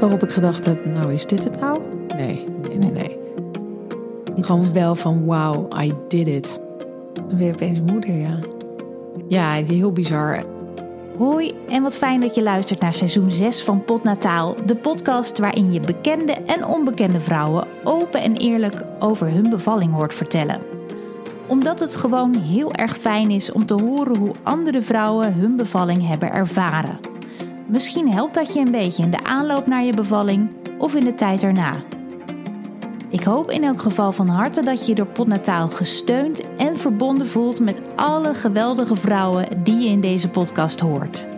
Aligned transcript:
moment 0.00 0.22
waarop 0.22 0.22
ik 0.22 0.30
gedacht 0.30 0.66
heb, 0.66 0.84
nou 0.84 1.12
is 1.12 1.26
dit 1.26 1.44
het 1.44 1.60
nou? 1.60 1.78
Nee, 2.16 2.44
nee, 2.68 2.78
nee, 2.78 2.90
nee. 2.90 3.16
Gewoon 4.40 4.72
wel 4.72 4.94
van 4.94 5.24
wow, 5.24 5.80
I 5.82 5.92
did 6.08 6.26
it. 6.26 6.60
Dan 7.14 7.36
ben 7.36 7.46
je 7.46 7.52
opeens 7.52 7.80
moeder, 7.92 8.14
ja. 8.14 8.38
Ja, 9.28 9.52
heel 9.52 9.92
bizar. 9.92 10.42
Hoi 11.18 11.52
en 11.68 11.82
wat 11.82 11.96
fijn 11.96 12.20
dat 12.20 12.34
je 12.34 12.42
luistert 12.42 12.80
naar 12.80 12.92
seizoen 12.92 13.30
6 13.30 13.62
van 13.62 13.84
Potnataal, 13.84 14.54
de 14.66 14.76
podcast 14.76 15.38
waarin 15.38 15.72
je 15.72 15.80
bekende 15.80 16.32
en 16.32 16.64
onbekende 16.64 17.20
vrouwen 17.20 17.66
open 17.84 18.22
en 18.22 18.36
eerlijk 18.36 18.82
over 18.98 19.30
hun 19.30 19.50
bevalling 19.50 19.94
hoort 19.94 20.14
vertellen. 20.14 20.60
Omdat 21.46 21.80
het 21.80 21.94
gewoon 21.94 22.36
heel 22.36 22.72
erg 22.72 22.96
fijn 22.96 23.30
is 23.30 23.52
om 23.52 23.66
te 23.66 23.82
horen 23.82 24.18
hoe 24.18 24.34
andere 24.42 24.82
vrouwen 24.82 25.34
hun 25.34 25.56
bevalling 25.56 26.06
hebben 26.06 26.32
ervaren. 26.32 27.07
Misschien 27.68 28.12
helpt 28.12 28.34
dat 28.34 28.54
je 28.54 28.60
een 28.60 28.70
beetje 28.70 29.02
in 29.02 29.10
de 29.10 29.24
aanloop 29.24 29.66
naar 29.66 29.84
je 29.84 29.92
bevalling 29.92 30.54
of 30.78 30.94
in 30.94 31.04
de 31.04 31.14
tijd 31.14 31.42
erna. 31.42 31.82
Ik 33.08 33.22
hoop 33.22 33.50
in 33.50 33.64
elk 33.64 33.80
geval 33.80 34.12
van 34.12 34.28
harte 34.28 34.62
dat 34.62 34.86
je 34.86 34.94
door 34.94 35.06
Potnataal 35.06 35.68
gesteund 35.68 36.56
en 36.56 36.76
verbonden 36.76 37.26
voelt 37.26 37.60
met 37.60 37.80
alle 37.96 38.34
geweldige 38.34 38.96
vrouwen 38.96 39.62
die 39.62 39.78
je 39.78 39.88
in 39.88 40.00
deze 40.00 40.28
podcast 40.28 40.80
hoort. 40.80 41.28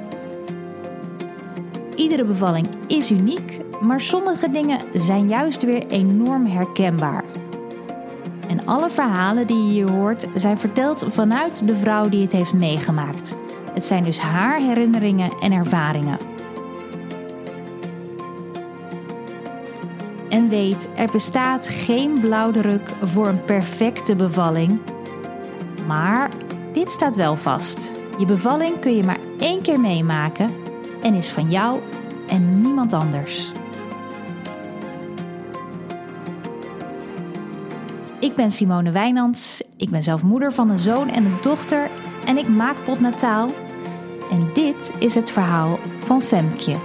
Iedere 1.95 2.25
bevalling 2.25 2.69
is 2.87 3.11
uniek, 3.11 3.61
maar 3.81 4.01
sommige 4.01 4.51
dingen 4.51 4.81
zijn 4.95 5.28
juist 5.28 5.62
weer 5.62 5.87
enorm 5.87 6.47
herkenbaar. 6.47 7.25
En 8.48 8.67
alle 8.67 8.91
verhalen 8.91 9.47
die 9.47 9.64
je 9.64 9.70
hier 9.70 9.92
hoort 9.92 10.27
zijn 10.34 10.58
verteld 10.58 11.05
vanuit 11.08 11.67
de 11.67 11.75
vrouw 11.75 12.08
die 12.08 12.23
het 12.23 12.33
heeft 12.33 12.53
meegemaakt. 12.53 13.34
Het 13.81 13.89
zijn 13.89 14.05
dus 14.05 14.19
haar 14.19 14.59
herinneringen 14.59 15.31
en 15.39 15.53
ervaringen. 15.53 16.19
En 20.28 20.48
weet, 20.48 20.89
er 20.97 21.11
bestaat 21.11 21.69
geen 21.69 22.20
blauwdruk 22.20 22.95
voor 23.03 23.27
een 23.27 23.45
perfecte 23.45 24.17
bevalling. 24.17 24.81
Maar 25.86 26.31
dit 26.73 26.91
staat 26.91 27.17
wel 27.17 27.36
vast. 27.36 27.92
Je 28.19 28.25
bevalling 28.25 28.78
kun 28.78 28.97
je 28.97 29.05
maar 29.05 29.19
één 29.39 29.62
keer 29.62 29.81
meemaken 29.81 30.51
en 31.03 31.14
is 31.14 31.28
van 31.28 31.51
jou 31.51 31.81
en 32.28 32.61
niemand 32.61 32.92
anders. 32.92 33.53
Ik 38.19 38.34
ben 38.34 38.51
Simone 38.51 38.91
Wijnands. 38.91 39.62
Ik 39.77 39.91
ben 39.91 40.03
zelf 40.03 40.23
moeder 40.23 40.53
van 40.53 40.70
een 40.70 40.78
zoon 40.78 41.08
en 41.08 41.25
een 41.25 41.39
dochter 41.41 41.91
en 42.25 42.39
ik 42.39 42.48
maak 42.48 42.84
potnataal. 42.84 43.51
En 44.31 44.50
dit 44.53 44.92
is 44.98 45.14
het 45.14 45.31
verhaal 45.31 45.78
van 45.98 46.23
Femke. 46.23 46.77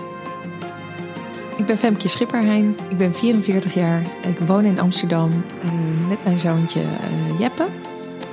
Ik 1.57 1.65
ben 1.65 1.77
Femke 1.77 2.07
Schipperheijn. 2.07 2.75
Ik 2.89 2.97
ben 2.97 3.13
44 3.13 3.73
jaar. 3.73 4.01
Ik 4.27 4.39
woon 4.39 4.63
in 4.63 4.79
Amsterdam 4.79 5.29
uh, 5.29 6.07
met 6.07 6.23
mijn 6.23 6.39
zoontje 6.39 6.81
uh, 6.81 7.39
Jeppe. 7.39 7.65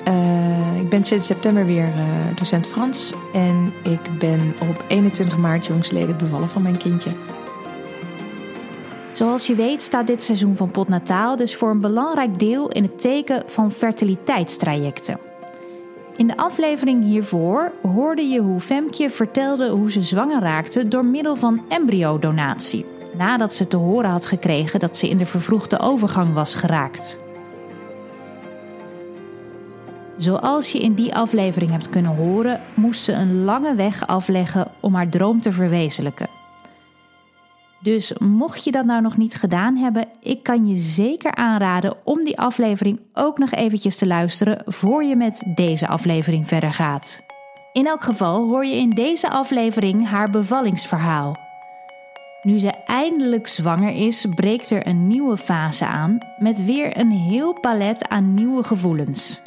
Uh, 0.09 0.81
ik 0.81 0.89
ben 0.89 1.05
sinds 1.05 1.27
september 1.27 1.67
weer 1.67 1.93
docent 2.35 2.67
Frans. 2.67 3.13
En 3.33 3.73
ik 3.83 4.19
ben 4.19 4.55
op 4.61 4.85
21 4.89 5.39
maart 5.39 5.67
jongsleden 5.67 6.17
bevallen 6.17 6.49
van 6.49 6.63
mijn 6.63 6.77
kindje. 6.77 7.11
Zoals 9.13 9.47
je 9.47 9.55
weet 9.55 9.83
staat 9.83 10.07
dit 10.07 10.23
seizoen 10.23 10.57
van 10.57 10.71
Potnataal 10.71 11.37
dus 11.37 11.57
voor 11.57 11.71
een 11.71 11.81
belangrijk 11.81 12.39
deel 12.39 12.69
in 12.69 12.83
het 12.83 13.01
teken 13.01 13.43
van 13.47 13.71
fertiliteitstrajecten. 13.71 15.32
In 16.17 16.27
de 16.27 16.37
aflevering 16.37 17.05
hiervoor 17.05 17.73
hoorde 17.83 18.23
je 18.23 18.41
hoe 18.41 18.61
Femke 18.61 19.11
vertelde 19.11 19.69
hoe 19.69 19.91
ze 19.91 20.03
zwanger 20.03 20.41
raakte 20.41 20.89
door 20.89 21.05
middel 21.05 21.37
van 21.37 21.63
embryodonatie 21.69 22.85
nadat 23.17 23.53
ze 23.55 23.69
te 23.69 23.77
horen 23.77 24.11
had 24.11 24.27
gekregen 24.27 24.81
dat 24.81 24.97
ze 24.97 25.09
in 25.09 25.19
de 25.19 25.27
vervroegde 25.27 25.79
overgang 25.79 26.35
was 26.35 26.55
geraakt. 26.55 27.19
Zoals 30.17 30.73
je 30.73 30.79
in 30.79 30.95
die 30.95 31.15
aflevering 31.15 31.71
hebt 31.71 31.89
kunnen 31.89 32.17
horen, 32.17 32.61
moest 32.75 33.03
ze 33.03 33.13
een 33.13 33.45
lange 33.45 33.75
weg 33.75 34.07
afleggen 34.07 34.71
om 34.81 34.95
haar 34.95 35.09
droom 35.09 35.41
te 35.41 35.53
verwezenlijken. 35.53 36.42
Dus 37.83 38.13
mocht 38.19 38.65
je 38.65 38.71
dat 38.71 38.85
nou 38.85 39.03
nog 39.03 39.17
niet 39.17 39.35
gedaan 39.35 39.77
hebben, 39.77 40.09
ik 40.21 40.43
kan 40.43 40.67
je 40.67 40.77
zeker 40.77 41.35
aanraden 41.35 41.97
om 42.05 42.25
die 42.25 42.39
aflevering 42.39 43.01
ook 43.13 43.39
nog 43.39 43.51
eventjes 43.51 43.99
te 43.99 44.07
luisteren 44.07 44.63
voor 44.67 45.05
je 45.05 45.17
met 45.17 45.53
deze 45.55 45.89
aflevering 45.89 46.49
verder 46.49 46.73
gaat. 46.73 47.21
In 47.73 47.87
elk 47.87 48.03
geval 48.03 48.49
hoor 48.49 48.65
je 48.65 48.77
in 48.77 48.91
deze 48.91 49.31
aflevering 49.31 50.09
haar 50.09 50.31
bevallingsverhaal. 50.31 51.37
Nu 52.43 52.59
ze 52.59 52.71
eindelijk 52.85 53.47
zwanger 53.47 53.95
is, 53.95 54.27
breekt 54.35 54.71
er 54.71 54.87
een 54.87 55.07
nieuwe 55.07 55.37
fase 55.37 55.87
aan 55.87 56.19
met 56.39 56.65
weer 56.65 56.99
een 56.99 57.11
heel 57.11 57.61
palet 57.61 58.09
aan 58.09 58.35
nieuwe 58.35 58.63
gevoelens. 58.63 59.43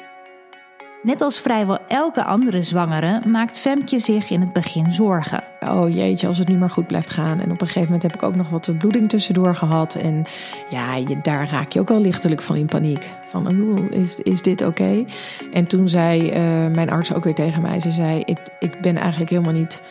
Net 1.05 1.21
als 1.21 1.39
vrijwel 1.39 1.77
elke 1.87 2.23
andere 2.23 2.61
zwangere 2.61 3.21
maakt 3.25 3.59
Femke 3.59 3.99
zich 3.99 4.29
in 4.29 4.41
het 4.41 4.53
begin 4.53 4.93
zorgen. 4.93 5.43
Oh 5.59 5.89
jeetje, 5.89 6.27
als 6.27 6.37
het 6.37 6.47
nu 6.47 6.57
maar 6.57 6.69
goed 6.69 6.87
blijft 6.87 7.09
gaan. 7.09 7.39
En 7.39 7.51
op 7.51 7.61
een 7.61 7.67
gegeven 7.67 7.83
moment 7.83 8.01
heb 8.03 8.13
ik 8.13 8.23
ook 8.23 8.35
nog 8.35 8.49
wat 8.49 8.77
bloeding 8.77 9.09
tussendoor 9.09 9.55
gehad. 9.55 9.95
En 9.95 10.25
ja, 10.69 10.95
je, 10.95 11.19
daar 11.21 11.49
raak 11.49 11.71
je 11.71 11.79
ook 11.79 11.89
wel 11.89 12.01
lichtelijk 12.01 12.41
van 12.41 12.55
in 12.55 12.65
paniek. 12.65 13.09
Van, 13.25 13.47
oh, 13.47 13.91
is, 13.91 14.19
is 14.19 14.41
dit 14.41 14.61
oké? 14.61 15.05
En 15.53 15.67
toen 15.67 15.87
zei 15.87 16.29
uh, 16.29 16.75
mijn 16.75 16.89
arts 16.89 17.13
ook 17.13 17.23
weer 17.23 17.35
tegen 17.35 17.61
mij. 17.61 17.79
Ze 17.79 17.91
zei, 17.91 18.21
ik, 18.25 18.37
ik 18.59 18.81
ben 18.81 18.97
eigenlijk 18.97 19.29
helemaal 19.29 19.53
niet 19.53 19.83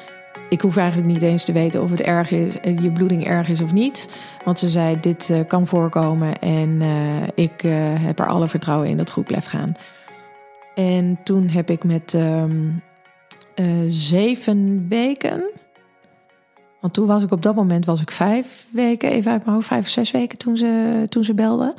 ik 0.49 0.61
hoef 0.61 0.77
eigenlijk 0.77 1.09
niet 1.09 1.23
eens 1.23 1.45
te 1.45 1.53
weten 1.53 1.83
of 1.83 1.91
het 1.91 2.01
erg 2.01 2.31
is, 2.31 2.61
eh, 2.61 2.79
je 2.79 2.93
bloeding 2.93 3.27
erg 3.27 3.49
is 3.49 3.61
of 3.61 3.73
niet. 3.73 4.09
Want 4.45 4.59
ze 4.59 4.69
zei: 4.69 5.01
Dit 5.01 5.35
kan 5.47 5.67
voorkomen 5.67 6.39
en 6.39 6.83
ik 7.35 7.61
heb 8.01 8.19
er 8.19 8.27
alle 8.27 8.49
vertrouwen 8.49 8.89
in 8.89 8.97
dat 8.97 9.07
het 9.07 9.15
goed 9.15 9.27
blijft 9.27 9.49
gaan. 9.49 9.75
En 10.75 11.19
toen 11.25 11.49
heb 11.49 11.71
ik 11.71 11.85
met 11.85 12.13
um, 12.13 12.83
zeven 13.89 14.87
weken. 14.89 15.51
Want 16.81 16.95
toen 16.95 17.07
was 17.07 17.23
ik 17.23 17.31
op 17.31 17.43
dat 17.43 17.55
moment 17.55 17.85
was 17.85 18.01
ik 18.01 18.11
vijf 18.11 18.67
weken, 18.71 19.11
even 19.11 19.33
uit 19.33 19.45
mijn 19.45 19.55
hoofd, 19.55 19.69
vijf 19.69 19.85
of 19.85 19.89
zes 19.89 20.11
weken 20.11 20.39
toen 20.39 20.57
ze, 20.57 21.07
toen 21.09 21.25
ze 21.25 21.35
belde. 21.35 21.75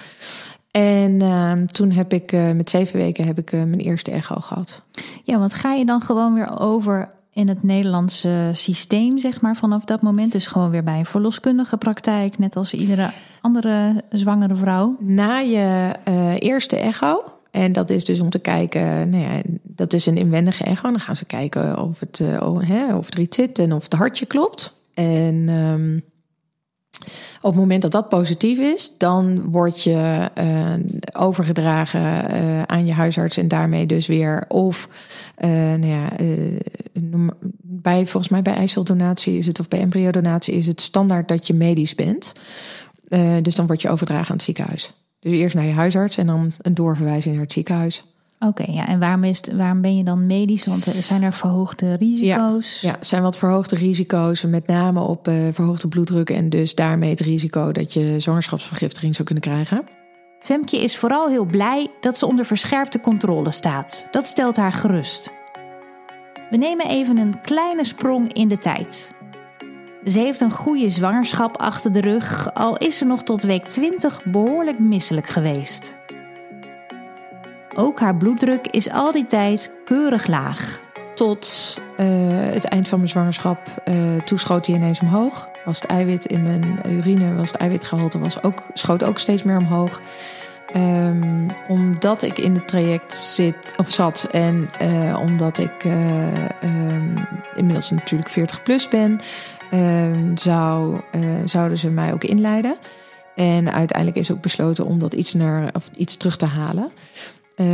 En 0.72 1.24
uh, 1.24 1.52
toen 1.52 1.92
heb 1.92 2.14
ik 2.14 2.32
met 2.32 2.70
zeven 2.70 3.00
weken 3.00 3.26
heb 3.26 3.38
ik 3.38 3.52
mijn 3.52 3.80
eerste 3.80 4.12
echo 4.12 4.36
gehad. 4.36 4.82
Ja, 5.24 5.40
want 5.40 5.54
ga 5.54 5.74
je 5.74 5.86
dan 5.86 6.02
gewoon 6.02 6.34
weer 6.34 6.60
over 6.60 7.08
in 7.36 7.48
het 7.48 7.64
Nederlandse 7.64 8.50
systeem, 8.52 9.20
zeg 9.20 9.42
maar, 9.42 9.56
vanaf 9.56 9.84
dat 9.84 10.02
moment. 10.02 10.32
Dus 10.32 10.48
gewoon 10.48 10.70
weer 10.70 10.84
bij 10.84 10.98
een 10.98 11.06
verloskundige 11.06 11.78
praktijk, 11.78 12.38
net 12.38 12.56
als 12.56 12.74
iedere 12.74 13.10
andere 13.42 14.04
zwangere 14.10 14.56
vrouw. 14.56 14.96
Na 15.00 15.38
je 15.38 15.92
uh, 16.08 16.34
eerste 16.38 16.78
echo, 16.78 17.24
en 17.56 17.72
dat 17.72 17.90
is 17.90 18.06
dus 18.06 18.20
om 18.20 18.30
te 18.30 18.40
kijken, 18.40 19.10
nou 19.10 19.24
ja, 19.24 19.42
dat 19.64 19.94
is 19.94 20.06
een 20.06 20.18
inwendige 20.18 20.64
echo. 20.64 20.90
Dan 20.90 21.00
gaan 21.00 21.16
ze 21.16 21.26
kijken 21.26 21.80
of, 21.80 22.00
het, 22.00 22.20
uh, 22.20 22.60
hè, 22.60 22.96
of 22.96 23.14
er 23.14 23.20
iets 23.20 23.36
zit 23.36 23.60
en 23.60 23.74
of 23.74 23.84
het 23.84 23.94
hartje 23.94 24.26
klopt. 24.26 24.80
En 24.94 25.50
um, 25.50 26.04
op 27.42 27.52
het 27.52 27.56
moment 27.56 27.82
dat 27.82 27.92
dat 27.92 28.10
positief 28.10 28.60
is, 28.60 28.98
dan 28.98 29.52
word 29.52 29.84
je 29.84 30.30
uh, 30.38 30.74
overgedragen 31.12 32.32
uh, 32.32 32.62
aan 32.64 32.86
je 32.86 32.94
huisarts 32.94 33.38
en 33.38 33.48
daarmee 33.48 33.86
dus 33.86 34.08
weer 34.08 34.46
of 34.48 34.90
nou 35.38 35.88
ja, 35.88 36.10
bij 37.62 38.06
volgens 38.06 38.32
mij 38.32 38.42
bij 38.42 38.54
eiceldonatie 38.54 39.38
is 39.38 39.48
het 39.48 39.60
of 39.60 39.68
bij 39.68 39.80
embryodonatie 39.80 40.54
is 40.54 40.68
het 40.68 40.82
standaard 40.82 41.28
dat 41.28 41.48
je 41.48 41.54
medisch 41.54 41.96
bent. 41.96 42.34
dus 43.42 43.56
dan 43.56 43.68
word 43.68 43.82
je 43.82 43.90
overgedragen 43.90 44.30
aan 44.30 44.36
het 44.36 44.46
ziekenhuis. 44.46 44.94
Dus 45.26 45.38
eerst 45.38 45.56
naar 45.56 45.66
je 45.66 45.74
huisarts 45.74 46.18
en 46.18 46.28
dan 46.28 46.52
een 46.62 46.74
doorverwijzing 46.74 47.34
naar 47.34 47.44
het 47.44 47.54
ziekenhuis. 47.54 48.06
Oké, 48.40 48.72
ja. 48.72 48.88
En 48.88 49.00
waarom, 49.00 49.24
is 49.24 49.38
het, 49.38 49.54
waarom 49.54 49.82
ben 49.82 49.98
je 49.98 50.04
dan 50.04 50.26
medisch? 50.26 50.66
Want 50.66 50.86
er 50.86 51.04
zijn 51.04 51.24
er 51.24 51.34
verhoogde 51.34 51.94
risico's? 51.94 52.82
Ja, 52.82 52.90
er 52.90 53.06
zijn 53.06 53.22
wat 53.22 53.38
verhoogde 53.38 53.76
risico's, 53.76 54.44
met 54.44 54.68
name 54.68 55.00
op 55.00 55.28
uh, 55.28 55.36
verhoogde 55.52 55.88
bloeddruk 55.88 56.30
en 56.30 56.50
dus 56.50 56.76
daarmee 56.76 57.10
het 57.10 57.20
risico 57.20 57.72
dat 57.72 57.94
je 57.94 58.20
zwangerschapsvergiftiging 58.20 59.14
zou 59.14 59.26
kunnen 59.26 59.44
krijgen. 59.44 59.84
Femke 60.40 60.84
is 60.84 60.98
vooral 60.98 61.30
heel 61.30 61.46
blij 61.46 61.92
dat 62.02 62.18
ze 62.18 62.26
onder 62.26 62.46
verscherpte 62.46 63.00
controle 63.00 63.52
staat. 63.52 64.08
Dat 64.12 64.28
stelt 64.28 64.56
haar 64.56 64.74
gerust. 64.74 65.34
We 66.50 66.58
nemen 66.58 66.88
even 66.88 67.18
een 67.18 67.42
kleine 67.42 67.84
sprong 67.84 68.34
in 68.34 68.48
de 68.48 68.58
tijd. 68.58 69.15
Ze 70.06 70.20
heeft 70.20 70.42
een 70.42 70.52
goede 70.52 70.90
zwangerschap 70.90 71.58
achter 71.58 71.92
de 71.92 72.02
rug, 72.02 72.54
al 72.54 72.78
is 72.78 72.98
ze 72.98 73.06
nog 73.06 73.24
tot 73.24 73.44
week 73.44 73.66
20 73.66 74.24
behoorlijk 74.24 74.80
misselijk 74.80 75.28
geweest. 75.28 75.96
Ook 77.76 78.00
haar 78.00 78.16
bloeddruk 78.16 78.68
is 78.68 78.92
al 78.92 79.12
die 79.12 79.26
tijd 79.26 79.72
keurig 79.86 80.28
laag. 80.28 80.82
Tot 81.16 81.78
uh, 81.98 82.06
het 82.54 82.66
eind 82.66 82.88
van 82.88 82.98
mijn 82.98 83.10
zwangerschap. 83.10 83.60
Uh, 83.86 84.20
schoot 84.26 84.66
hij 84.66 84.76
ineens 84.76 85.00
omhoog. 85.00 85.50
Was 85.66 85.82
het 85.82 85.90
eiwit 85.90 86.26
in 86.26 86.44
mijn 86.44 86.80
urine, 86.88 87.36
was 87.36 87.52
het 87.52 87.62
eiwitgehalte 87.62 88.20
was 88.20 88.44
ook, 88.44 88.64
schoot 88.74 89.04
ook 89.04 89.20
steeds 89.20 89.44
meer 89.44 89.58
omhoog. 89.58 90.02
Um, 90.76 91.48
omdat 91.68 92.22
ik 92.22 92.38
in 92.38 92.54
het 92.54 92.68
traject 92.68 93.14
zit, 93.14 93.74
of 93.78 93.90
zat 93.90 94.28
en 94.32 94.70
uh, 94.82 95.20
omdat 95.20 95.58
ik 95.58 95.84
um, 95.84 97.14
inmiddels 97.56 97.92
natuurlijk 97.92 98.30
40 98.30 98.64
plus 98.64 98.88
ben, 98.88 99.20
ehm, 99.72 100.38
zou, 100.38 101.02
eh, 101.12 101.22
zouden 101.46 101.78
ze 101.78 101.90
mij 101.90 102.14
ook 102.14 102.24
inleiden. 102.24 102.78
En 103.36 103.74
uiteindelijk 103.74 104.20
is 104.20 104.32
ook 104.32 104.42
besloten 104.42 104.86
om 104.86 105.00
dat 105.00 105.14
iets, 105.14 105.34
naar, 105.34 105.70
of 105.74 105.90
iets 105.96 106.18
terug 106.18 106.38
te 106.38 106.46
halen. 106.46 106.92
Eh, 107.56 107.66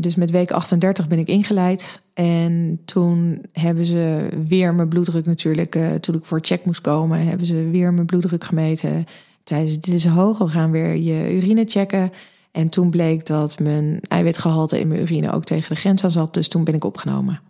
dus 0.00 0.14
met 0.14 0.30
week 0.30 0.50
38 0.50 1.08
ben 1.08 1.18
ik 1.18 1.28
ingeleid. 1.28 2.02
En 2.14 2.80
toen 2.84 3.42
hebben 3.52 3.84
ze 3.84 4.28
weer 4.46 4.74
mijn 4.74 4.88
bloeddruk 4.88 5.26
natuurlijk. 5.26 5.74
Uh, 5.74 5.94
toen 5.94 6.14
ik 6.14 6.24
voor 6.24 6.38
check 6.42 6.64
moest 6.64 6.80
komen, 6.80 7.26
hebben 7.26 7.46
ze 7.46 7.68
weer 7.70 7.94
mijn 7.94 8.06
bloeddruk 8.06 8.44
gemeten. 8.44 9.04
Zeiden 9.44 9.72
ze, 9.72 9.78
dit 9.78 9.94
is 9.94 10.06
hoog, 10.06 10.38
we 10.38 10.48
gaan 10.48 10.70
weer 10.70 10.96
je 10.96 11.34
urine 11.34 11.64
checken. 11.66 12.12
En 12.52 12.68
toen 12.68 12.90
bleek 12.90 13.26
dat 13.26 13.58
mijn 13.58 14.00
eiwitgehalte 14.08 14.80
in 14.80 14.88
mijn 14.88 15.00
urine 15.00 15.32
ook 15.32 15.44
tegen 15.44 15.68
de 15.68 15.80
grens 15.80 16.04
aan 16.04 16.10
zat. 16.10 16.34
Dus 16.34 16.48
toen 16.48 16.64
ben 16.64 16.74
ik 16.74 16.84
opgenomen. 16.84 17.40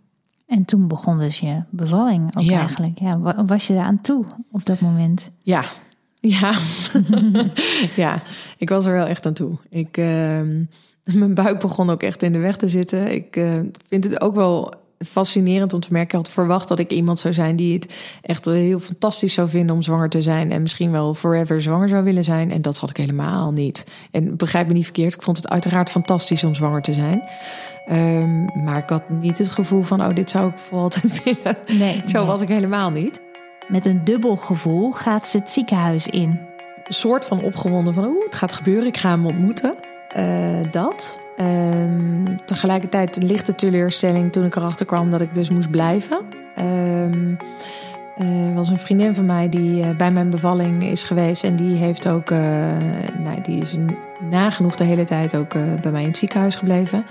En 0.47 0.65
toen 0.65 0.87
begon 0.87 1.17
dus 1.19 1.39
je 1.39 1.63
bevalling 1.69 2.37
ook 2.37 2.43
Ja. 2.43 2.59
eigenlijk. 2.59 2.99
Ja, 2.99 3.45
was 3.45 3.67
je 3.67 3.73
daar 3.73 3.83
aan 3.83 4.01
toe 4.01 4.25
op 4.51 4.65
dat 4.65 4.79
moment? 4.79 5.31
Ja, 5.41 5.63
ja. 6.19 6.53
ja, 7.95 8.21
ik 8.57 8.69
was 8.69 8.85
er 8.85 8.93
wel 8.93 9.05
echt 9.05 9.25
aan 9.25 9.33
toe. 9.33 9.57
Ik, 9.69 9.97
ehm, 9.97 10.63
mijn 11.19 11.33
buik 11.33 11.59
begon 11.59 11.89
ook 11.89 12.01
echt 12.01 12.23
in 12.23 12.31
de 12.33 12.39
weg 12.39 12.57
te 12.57 12.67
zitten. 12.67 13.13
Ik 13.13 13.35
eh, 13.35 13.59
vind 13.89 14.03
het 14.03 14.21
ook 14.21 14.35
wel 14.35 14.73
fascinerend 15.05 15.73
om 15.73 15.79
te 15.79 15.91
merken. 15.91 16.19
Ik 16.19 16.25
had 16.25 16.33
verwacht 16.33 16.67
dat 16.67 16.79
ik 16.79 16.91
iemand 16.91 17.19
zou 17.19 17.33
zijn 17.33 17.55
die 17.55 17.73
het 17.73 17.95
echt 18.21 18.45
heel 18.45 18.79
fantastisch 18.79 19.33
zou 19.33 19.49
vinden 19.49 19.75
om 19.75 19.81
zwanger 19.81 20.09
te 20.09 20.21
zijn. 20.21 20.51
En 20.51 20.61
misschien 20.61 20.91
wel 20.91 21.13
forever 21.13 21.61
zwanger 21.61 21.89
zou 21.89 22.03
willen 22.03 22.23
zijn. 22.23 22.51
En 22.51 22.61
dat 22.61 22.77
had 22.77 22.89
ik 22.89 22.97
helemaal 22.97 23.51
niet. 23.51 23.85
En 24.11 24.35
begrijp 24.35 24.67
me 24.67 24.73
niet 24.73 24.83
verkeerd, 24.83 25.13
ik 25.13 25.21
vond 25.21 25.37
het 25.37 25.49
uiteraard 25.49 25.89
fantastisch 25.89 26.43
om 26.43 26.55
zwanger 26.55 26.81
te 26.81 26.93
zijn. 26.93 27.23
Ehm, 27.85 28.63
maar 28.63 28.77
ik 28.77 28.89
had 28.89 29.09
niet 29.09 29.37
het 29.37 29.51
gevoel 29.51 29.81
van, 29.81 30.01
oh, 30.01 30.15
dit 30.15 30.29
zou 30.29 30.49
ik 30.49 30.57
voor 30.57 30.79
altijd 30.79 31.23
willen. 31.23 31.57
Nee. 31.79 32.01
Zo 32.05 32.17
nee. 32.17 32.27
was 32.27 32.41
ik 32.41 32.47
helemaal 32.47 32.89
niet. 32.89 33.21
Met 33.67 33.85
een 33.85 34.01
dubbel 34.03 34.35
gevoel 34.35 34.91
gaat 34.91 35.27
ze 35.27 35.37
het 35.37 35.49
ziekenhuis 35.49 36.07
in. 36.07 36.39
Een 36.83 36.93
soort 36.93 37.25
van 37.25 37.41
opgewonden 37.41 37.93
van, 37.93 38.07
oeh, 38.07 38.25
het 38.25 38.35
gaat 38.35 38.53
gebeuren, 38.53 38.87
ik 38.87 38.97
ga 38.97 39.09
hem 39.09 39.25
ontmoeten. 39.25 39.75
Eh, 40.07 40.71
dat. 40.71 41.26
Ehm, 41.37 42.35
tegelijkertijd 42.45 43.15
een 43.15 43.27
lichte 43.27 43.55
teleurstelling 43.55 44.31
toen 44.31 44.45
ik 44.45 44.55
erachter 44.55 44.85
kwam 44.85 45.11
dat 45.11 45.21
ik 45.21 45.33
dus 45.33 45.49
moest 45.49 45.71
blijven. 45.71 46.21
Ehm 46.55 47.35
er 48.17 48.53
was 48.53 48.69
een 48.69 48.77
vriendin 48.77 49.15
van 49.15 49.25
mij 49.25 49.49
die 49.49 49.83
eh, 49.83 49.95
bij 49.95 50.11
mijn 50.11 50.29
bevalling 50.29 50.83
is 50.83 51.03
geweest. 51.03 51.43
En 51.43 51.55
die 51.55 51.75
heeft 51.75 52.07
ook, 52.07 52.31
eh, 52.31 52.39
nou, 53.23 53.41
die 53.41 53.61
is 53.61 53.77
nagenoeg 54.29 54.75
de 54.75 54.83
hele 54.83 55.03
tijd 55.03 55.35
ook 55.35 55.53
eh, 55.53 55.61
bij 55.81 55.91
mij 55.91 56.01
in 56.01 56.07
het 56.07 56.17
ziekenhuis 56.17 56.55
gebleven. 56.55 57.05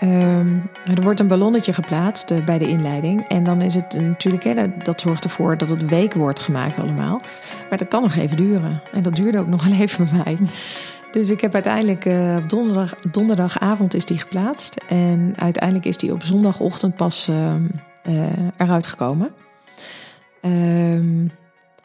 Ehm, 0.00 0.56
er 0.94 1.02
wordt 1.02 1.20
een 1.20 1.28
ballonnetje 1.28 1.72
geplaatst 1.72 2.30
eh, 2.30 2.44
bij 2.44 2.58
de 2.58 2.68
inleiding. 2.68 3.28
En 3.28 3.44
dan 3.44 3.62
is 3.62 3.74
het 3.74 4.00
natuurlijk, 4.00 4.44
hè, 4.44 4.54
dat, 4.54 4.84
dat 4.84 5.00
zorgt 5.00 5.24
ervoor 5.24 5.56
dat 5.56 5.68
het 5.68 5.88
week 5.88 6.14
wordt 6.14 6.40
gemaakt 6.40 6.78
allemaal. 6.78 7.20
Maar 7.68 7.78
dat 7.78 7.88
kan 7.88 8.02
nog 8.02 8.16
even 8.16 8.36
duren. 8.36 8.82
En 8.92 9.02
dat 9.02 9.16
duurde 9.16 9.38
ook 9.38 9.48
nog 9.48 9.64
wel 9.64 9.78
even 9.80 10.04
bij 10.04 10.22
mij. 10.24 10.38
Dus 11.14 11.30
ik 11.30 11.40
heb 11.40 11.54
uiteindelijk 11.54 12.04
eh, 12.04 12.36
op 12.42 12.48
donderdag, 12.48 12.94
donderdagavond 13.10 13.94
is 13.94 14.04
die 14.04 14.18
geplaatst. 14.18 14.80
En 14.88 15.34
uiteindelijk 15.36 15.84
is 15.84 15.96
die 15.96 16.12
op 16.12 16.22
zondagochtend 16.22 16.96
pas 16.96 17.28
ehm, 17.28 17.66
eh, 18.02 18.14
eruit 18.56 18.86
gekomen. 18.86 19.30
Ehm, 20.40 21.24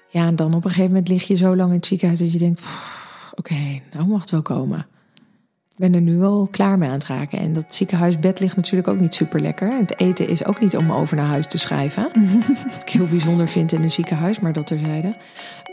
ja, 0.08 0.28
en 0.28 0.36
dan 0.36 0.54
op 0.54 0.64
een 0.64 0.70
gegeven 0.70 0.92
moment 0.92 1.10
lig 1.10 1.28
je 1.28 1.36
zo 1.36 1.56
lang 1.56 1.70
in 1.70 1.76
het 1.76 1.86
ziekenhuis 1.86 2.20
dat 2.20 2.32
je 2.32 2.38
denkt: 2.38 2.62
"Pff, 2.62 3.32
oké, 3.36 3.82
nou 3.92 4.08
mag 4.08 4.22
het 4.22 4.30
wel 4.30 4.42
komen. 4.42 4.86
Ik 5.70 5.78
ben 5.78 5.94
er 5.94 6.02
nu 6.02 6.18
wel 6.18 6.48
klaar 6.52 6.78
mee 6.78 6.90
aan 6.90 6.96
het 6.96 7.06
raken. 7.06 7.40
En 7.40 7.54
dat 7.54 7.76
ziekenhuisbed 7.76 8.40
ligt 8.40 8.56
natuurlijk 8.56 8.88
ook 8.88 9.00
niet 9.00 9.16
super 9.16 9.40
lekker. 9.40 9.72
En 9.72 9.80
het 9.80 10.00
eten 10.00 10.28
is 10.28 10.46
ook 10.46 10.60
niet 10.60 10.78
om 10.78 10.92
over 10.92 11.16
naar 11.16 11.26
huis 11.26 11.48
te 11.48 11.58
schrijven. 11.58 12.04
Wat 12.72 12.82
ik 12.82 12.90
heel 12.90 13.08
bijzonder 13.08 13.48
vind 13.48 13.72
in 13.72 13.84
een 13.84 13.92
ziekenhuis, 13.92 14.40
maar 14.40 14.54
dat 14.54 14.68
terzijde. 14.68 15.16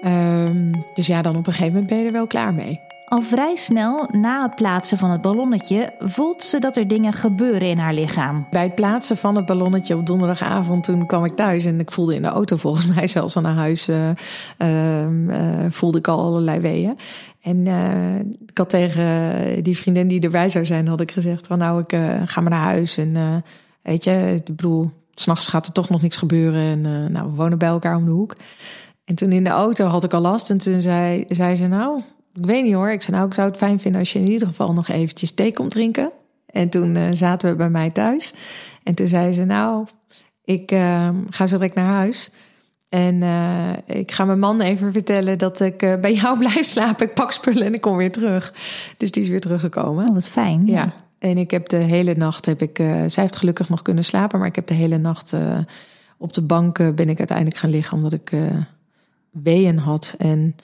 Ehm, 0.03 0.73
dus 0.95 1.07
ja, 1.07 1.23
dan 1.23 1.37
op 1.37 1.47
een 1.47 1.53
gegeven 1.53 1.73
moment 1.73 1.89
ben 1.91 1.99
je 1.99 2.07
er 2.07 2.13
wel 2.13 2.27
klaar 2.27 2.55
mee. 2.55 2.81
Al 3.07 3.21
vrij 3.21 3.57
snel 3.57 4.09
na 4.13 4.43
het 4.43 4.55
plaatsen 4.55 4.99
van 4.99 5.11
het 5.11 5.21
ballonnetje 5.21 5.93
voelt 5.99 6.43
ze 6.43 6.59
dat 6.59 6.77
er 6.77 6.89
dingen 6.89 7.13
gebeuren 7.13 7.69
in 7.69 7.79
haar 7.79 7.95
lichaam. 7.95 8.47
Bij 8.51 8.63
het 8.63 8.75
plaatsen 8.75 9.17
van 9.17 9.37
het 9.37 9.47
ballonnetje 9.47 9.97
op 9.97 10.07
donderdagavond, 10.07 10.85
toen 10.85 11.07
kwam 11.07 11.25
ik 11.25 11.33
thuis 11.33 11.65
en 11.65 11.81
ik 11.81 11.91
voelde 11.91 12.15
in 12.15 12.23
de 12.23 12.29
auto 12.29 12.57
volgens 12.57 12.87
mij 12.95 13.07
zelfs 13.07 13.37
al 13.37 13.43
naar 13.43 13.55
huis, 13.55 13.89
eh, 13.89 14.09
ehm, 14.57 15.31
eh, 15.31 15.71
voelde 15.71 15.99
ik 15.99 16.09
al 16.09 16.25
allerlei 16.25 16.61
weeën. 16.61 16.99
En 17.41 17.67
eh, 17.67 18.19
ik 18.47 18.59
had 18.59 18.71
tegen 18.71 19.63
die 19.63 19.77
vriendin 19.77 20.09
die 20.09 20.21
erbij 20.21 20.49
zou 20.49 20.65
zijn, 20.65 20.89
had 20.89 21.01
ik 21.01 21.11
gezegd 21.11 21.47
van 21.47 21.59
nou, 21.59 21.81
ik 21.81 21.99
ga 22.25 22.41
maar 22.41 22.51
naar 22.51 22.61
huis. 22.61 22.99
En 22.99 23.45
weet 23.83 24.05
je, 24.05 24.33
ik 24.37 24.57
bedoel, 24.57 24.91
s'nachts 25.15 25.47
gaat 25.47 25.67
er 25.67 25.73
toch 25.73 25.89
nog 25.89 26.03
niks 26.03 26.17
gebeuren. 26.17 26.63
En 26.63 27.13
nou, 27.13 27.31
we 27.31 27.35
wonen 27.35 27.59
bij 27.59 27.69
elkaar 27.69 27.97
om 27.97 28.05
de 28.05 28.11
hoek. 28.11 28.37
En 29.05 29.15
toen 29.15 29.33
in 29.33 29.45
de 29.45 29.51
auto 29.51 29.87
had 29.87 30.05
ik 30.05 30.13
al 30.13 30.21
last 30.21 30.51
en 30.51 30.59
toen 30.59 30.81
zei, 30.81 31.25
zei 31.29 31.57
ze 31.57 31.67
nou, 31.67 32.01
ik 32.39 32.47
weet 32.47 32.65
niet 32.65 32.75
hoor. 32.75 32.91
Ik 32.91 33.03
zei 33.03 33.17
nou, 33.17 33.29
ik 33.29 33.35
zou 33.35 33.49
het 33.49 33.57
fijn 33.57 33.79
vinden 33.79 34.01
als 34.01 34.13
je 34.13 34.19
in 34.19 34.31
ieder 34.31 34.49
geval 34.49 34.73
nog 34.73 34.89
eventjes 34.89 35.33
thee 35.33 35.53
komt 35.53 35.71
drinken. 35.71 36.13
En 36.47 36.69
toen 36.69 36.97
eh, 36.97 37.09
zaten 37.11 37.51
we 37.51 37.57
bij 37.57 37.71
mij 37.71 37.91
thuis. 37.91 38.35
En 38.83 38.95
toen 38.95 39.09
zei 39.09 39.33
ze, 39.33 39.45
nou, 39.45 39.87
ik 40.45 40.71
eh, 40.71 41.09
ga 41.31 41.47
zo 41.47 41.57
direct 41.57 41.75
naar 41.75 41.93
huis. 41.93 42.31
En 42.89 43.23
eh, 43.23 43.97
ik 43.99 44.13
ga 44.13 44.25
mijn 44.25 44.39
man 44.39 44.61
even 44.61 44.93
vertellen 44.93 45.39
dat 45.39 45.61
ik 45.61 45.79
bij 45.79 46.15
jou 46.15 46.39
blijf 46.49 46.67
slapen. 46.67 47.07
Ik 47.07 47.15
pak 47.15 47.33
spullen 47.33 47.67
en 47.67 47.75
ik 47.75 47.81
kom 47.81 47.97
weer 47.97 48.13
terug. 48.13 48.55
Dus 48.97 49.11
die 49.11 49.23
is 49.23 49.29
weer 49.29 49.41
teruggekomen. 49.41 50.09
Oh, 50.09 50.15
wat 50.15 50.29
fijn. 50.29 50.67
Ja. 50.67 50.93
En 51.19 51.39
ik 51.39 51.51
heb 51.51 51.69
de 51.69 51.77
hele 51.77 52.15
nacht, 52.15 52.47
heb 52.47 52.63
ik, 52.63 52.79
eh, 52.79 52.87
zij 52.87 53.23
heeft 53.23 53.37
gelukkig 53.37 53.69
nog 53.69 53.83
kunnen 53.83 54.05
slapen. 54.05 54.39
Maar 54.39 54.49
ik 54.49 54.55
heb 54.55 54.67
de 54.67 54.75
hele 54.75 54.99
nacht 54.99 55.37
op 56.19 56.33
de 56.33 56.43
bank 56.43 56.77
ben 56.77 57.09
ik 57.09 57.19
uiteindelijk 57.19 57.57
gaan 57.57 57.71
liggen. 57.71 57.97
Omdat 57.97 58.13
ik 58.13 58.33
weeën 59.31 59.79
had. 59.79 60.15
En 60.19 60.57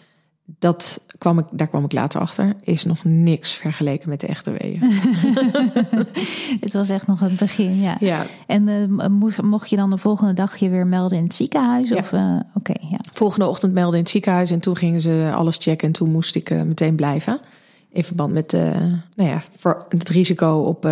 dat 0.45 1.05
kwam 1.19 1.39
ik, 1.39 1.45
daar 1.51 1.67
kwam 1.67 1.85
ik 1.85 1.93
later 1.93 2.21
achter. 2.21 2.57
Is 2.61 2.85
nog 2.85 3.05
niks 3.05 3.53
vergeleken 3.53 4.09
met 4.09 4.21
de 4.21 4.27
echte 4.27 4.51
weeën. 4.51 4.81
Het 6.61 6.73
was 6.73 6.89
echt 6.89 7.07
nog 7.07 7.21
het 7.21 7.37
begin, 7.37 7.81
ja. 7.81 7.97
ja, 8.01 8.27
En 8.47 8.69
eh, 8.69 9.07
moest, 9.09 9.43
mocht 9.43 9.71
je 9.71 9.77
dan 9.77 9.91
de 9.91 9.97
volgende 9.99 10.33
dag 10.33 10.57
je 10.57 10.69
weer 10.69 10.87
melden 10.87 11.19
in 11.19 11.25
het 11.25 11.35
ziekenhuis? 11.35 11.89
Ja. 11.89 11.97
Of, 11.97 12.13
Oké, 12.55 12.75
ja. 12.91 12.99
volgende 13.13 13.47
ochtend 13.47 13.73
meldde 13.73 13.97
in 13.97 14.03
het 14.03 14.13
ziekenhuis 14.13 14.51
en 14.51 14.61
toen 14.61 14.77
gingen 14.77 15.01
ze 15.01 15.33
alles 15.35 15.57
checken 15.57 15.87
en 15.87 15.93
toen 15.93 16.11
moest 16.11 16.35
ik 16.35 16.51
eh, 16.51 16.63
meteen 16.63 16.97
blijven. 16.97 17.41
In 17.89 18.05
verband 18.05 18.33
met 18.33 18.53
nou 18.53 19.31
ja, 19.31 19.43
voor 19.57 19.87
het 19.89 20.09
risico 20.09 20.59
op 20.59 20.89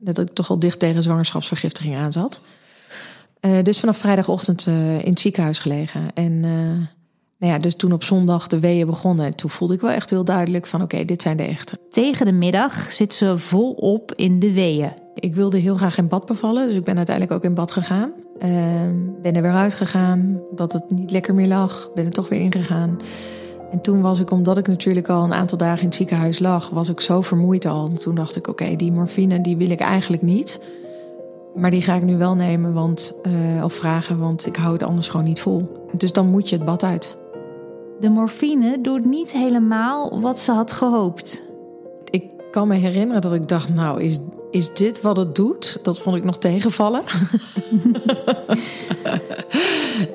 dat 0.00 0.18
ik 0.18 0.28
toch 0.28 0.50
al 0.50 0.58
dicht 0.58 0.78
tegen 0.78 1.02
zwangerschapsvergiftiging 1.02 1.96
aan 1.96 2.12
zat. 2.12 2.40
Dus 3.62 3.80
vanaf 3.80 3.96
vrijdagochtend 3.96 4.66
in 4.66 5.08
het 5.08 5.20
ziekenhuis 5.20 5.58
gelegen. 5.58 6.12
En 6.14 6.44
nou 7.38 7.52
ja, 7.52 7.58
dus 7.58 7.74
toen 7.74 7.92
op 7.92 8.04
zondag 8.04 8.46
de 8.46 8.60
weeën 8.60 8.86
begonnen, 8.86 9.36
toen 9.36 9.50
voelde 9.50 9.74
ik 9.74 9.80
wel 9.80 9.90
echt 9.90 10.10
heel 10.10 10.24
duidelijk 10.24 10.66
van 10.66 10.82
oké, 10.82 11.04
dit 11.04 11.22
zijn 11.22 11.36
de 11.36 11.42
echte. 11.42 11.78
Tegen 11.90 12.26
de 12.26 12.32
middag 12.32 12.92
zit 12.92 13.14
ze 13.14 13.38
volop 13.38 14.12
in 14.14 14.38
de 14.38 14.52
weeën. 14.52 14.92
Ik 15.14 15.34
wilde 15.34 15.58
heel 15.58 15.74
graag 15.74 15.98
in 15.98 16.08
bad 16.08 16.26
bevallen, 16.26 16.66
dus 16.66 16.76
ik 16.76 16.84
ben 16.84 16.96
uiteindelijk 16.96 17.36
ook 17.36 17.44
in 17.44 17.54
bad 17.54 17.70
gegaan. 17.70 18.12
Ehm, 18.38 18.94
ben 19.22 19.36
er 19.36 19.42
weer 19.42 19.52
uitgegaan, 19.52 20.40
dat 20.54 20.72
het 20.72 20.90
niet 20.90 21.10
lekker 21.10 21.34
meer 21.34 21.46
lag. 21.46 21.90
Ben 21.94 22.04
er 22.04 22.10
toch 22.10 22.28
weer 22.28 22.40
ingegaan. 22.40 22.96
En 23.70 23.80
toen 23.80 24.00
was 24.00 24.20
ik, 24.20 24.30
omdat 24.30 24.56
ik 24.58 24.68
natuurlijk 24.68 25.08
al 25.08 25.24
een 25.24 25.34
aantal 25.34 25.58
dagen 25.58 25.80
in 25.80 25.86
het 25.86 25.94
ziekenhuis 25.94 26.38
lag, 26.38 26.70
was 26.70 26.88
ik 26.88 27.00
zo 27.00 27.20
vermoeid 27.20 27.66
al. 27.66 27.92
Toen 27.92 28.14
dacht 28.14 28.36
ik, 28.36 28.46
oké, 28.48 28.76
die 28.76 28.92
morfine 28.92 29.40
die 29.40 29.56
wil 29.56 29.70
ik 29.70 29.80
eigenlijk 29.80 30.22
niet. 30.22 30.60
Maar 31.54 31.70
die 31.70 31.82
ga 31.82 31.94
ik 31.94 32.02
nu 32.02 32.16
wel 32.16 32.34
nemen, 32.34 32.72
want, 32.72 33.14
eh, 33.22 33.64
of 33.64 33.72
vragen, 33.72 34.18
want 34.18 34.46
ik 34.46 34.56
hou 34.56 34.72
het 34.72 34.82
anders 34.82 35.08
gewoon 35.08 35.26
niet 35.26 35.40
vol. 35.40 35.88
Dus 35.92 36.12
dan 36.12 36.26
moet 36.26 36.48
je 36.48 36.56
het 36.56 36.64
bad 36.64 36.82
uit. 36.82 37.16
De 38.00 38.08
morfine 38.08 38.80
doet 38.80 39.04
niet 39.04 39.32
helemaal 39.32 40.20
wat 40.20 40.38
ze 40.38 40.52
had 40.52 40.72
gehoopt. 40.72 41.42
Ik 42.10 42.24
kan 42.50 42.68
me 42.68 42.74
herinneren 42.74 43.22
dat 43.22 43.34
ik 43.34 43.48
dacht, 43.48 43.74
nou, 43.74 44.02
is, 44.02 44.18
is 44.50 44.74
dit 44.74 45.00
wat 45.00 45.16
het 45.16 45.34
doet? 45.34 45.78
Dat 45.82 46.00
vond 46.00 46.16
ik 46.16 46.24
nog 46.24 46.38
tegenvallen. 46.38 47.02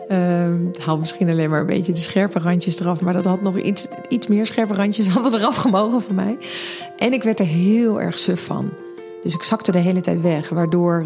Ehm, 0.08 0.66
het 0.66 0.80
haalt 0.80 1.00
misschien 1.00 1.30
alleen 1.30 1.50
maar 1.50 1.60
een 1.60 1.66
beetje 1.66 1.94
de 1.94 2.00
scherpe 2.00 2.40
randjes 2.40 2.80
eraf. 2.80 3.02
Maar 3.02 3.14
dat 3.14 3.26
had 3.26 3.42
nog 3.42 3.58
iets, 3.58 3.88
iets 4.08 4.28
meer 4.28 4.46
scherpe 4.46 4.74
randjes 4.74 5.08
hadden 5.18 5.40
eraf 5.40 5.56
gemogen 5.56 6.02
voor 6.02 6.14
mij. 6.14 6.38
En 6.98 7.14
ik 7.14 7.24
werd 7.24 7.40
er 7.40 7.46
heel 7.46 8.02
erg 8.02 8.18
suf 8.18 8.46
van. 8.46 8.70
Dus 9.24 9.34
ik 9.34 9.44
zakte 9.44 9.72
de 9.72 9.78
hele 9.78 10.02
tijd 10.02 10.22
weg. 10.22 10.50
Waardoor 10.50 11.00
eh, 11.00 11.06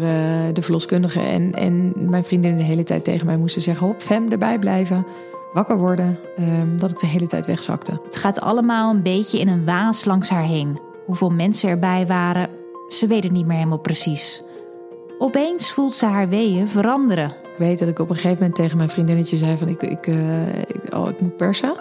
de 0.52 0.62
verloskundige 0.62 1.20
en, 1.20 1.54
en 1.54 1.92
mijn 1.96 2.24
vriendin 2.24 2.56
de 2.56 2.62
hele 2.62 2.84
tijd 2.84 3.04
tegen 3.04 3.26
mij 3.26 3.36
moesten 3.36 3.62
zeggen... 3.62 3.86
hop, 3.86 4.02
fem, 4.02 4.30
erbij 4.30 4.58
blijven, 4.58 5.06
wakker 5.52 5.78
worden. 5.78 6.18
Ehm, 6.36 6.76
dat 6.76 6.90
ik 6.90 6.98
de 6.98 7.06
hele 7.06 7.26
tijd 7.26 7.46
wegzakte. 7.46 8.00
Het 8.04 8.16
gaat 8.16 8.40
allemaal 8.40 8.94
een 8.94 9.02
beetje 9.02 9.38
in 9.38 9.48
een 9.48 9.64
waas 9.64 10.04
langs 10.04 10.28
haar 10.28 10.44
heen. 10.44 10.80
Hoeveel 11.06 11.30
mensen 11.30 11.68
erbij 11.68 12.06
waren, 12.06 12.48
ze 12.88 13.06
weet 13.06 13.22
het 13.22 13.32
niet 13.32 13.46
meer 13.46 13.56
helemaal 13.56 13.78
precies. 13.78 14.44
Opeens 15.18 15.72
voelt 15.72 15.94
ze 15.94 16.06
haar 16.06 16.28
weeën 16.28 16.68
veranderen. 16.68 17.28
Ik 17.28 17.58
weet 17.58 17.78
dat 17.78 17.88
ik 17.88 17.98
op 17.98 18.08
een 18.08 18.14
gegeven 18.14 18.36
moment 18.38 18.54
tegen 18.54 18.76
mijn 18.76 18.90
vriendinnetje 18.90 19.36
zei 19.36 19.56
van 19.56 19.68
ik, 19.68 19.82
ik, 19.82 20.06
eh, 20.06 20.58
ik, 20.58 20.94
oh, 20.94 21.08
ik 21.08 21.20
moet 21.20 21.36
persen. 21.36 21.74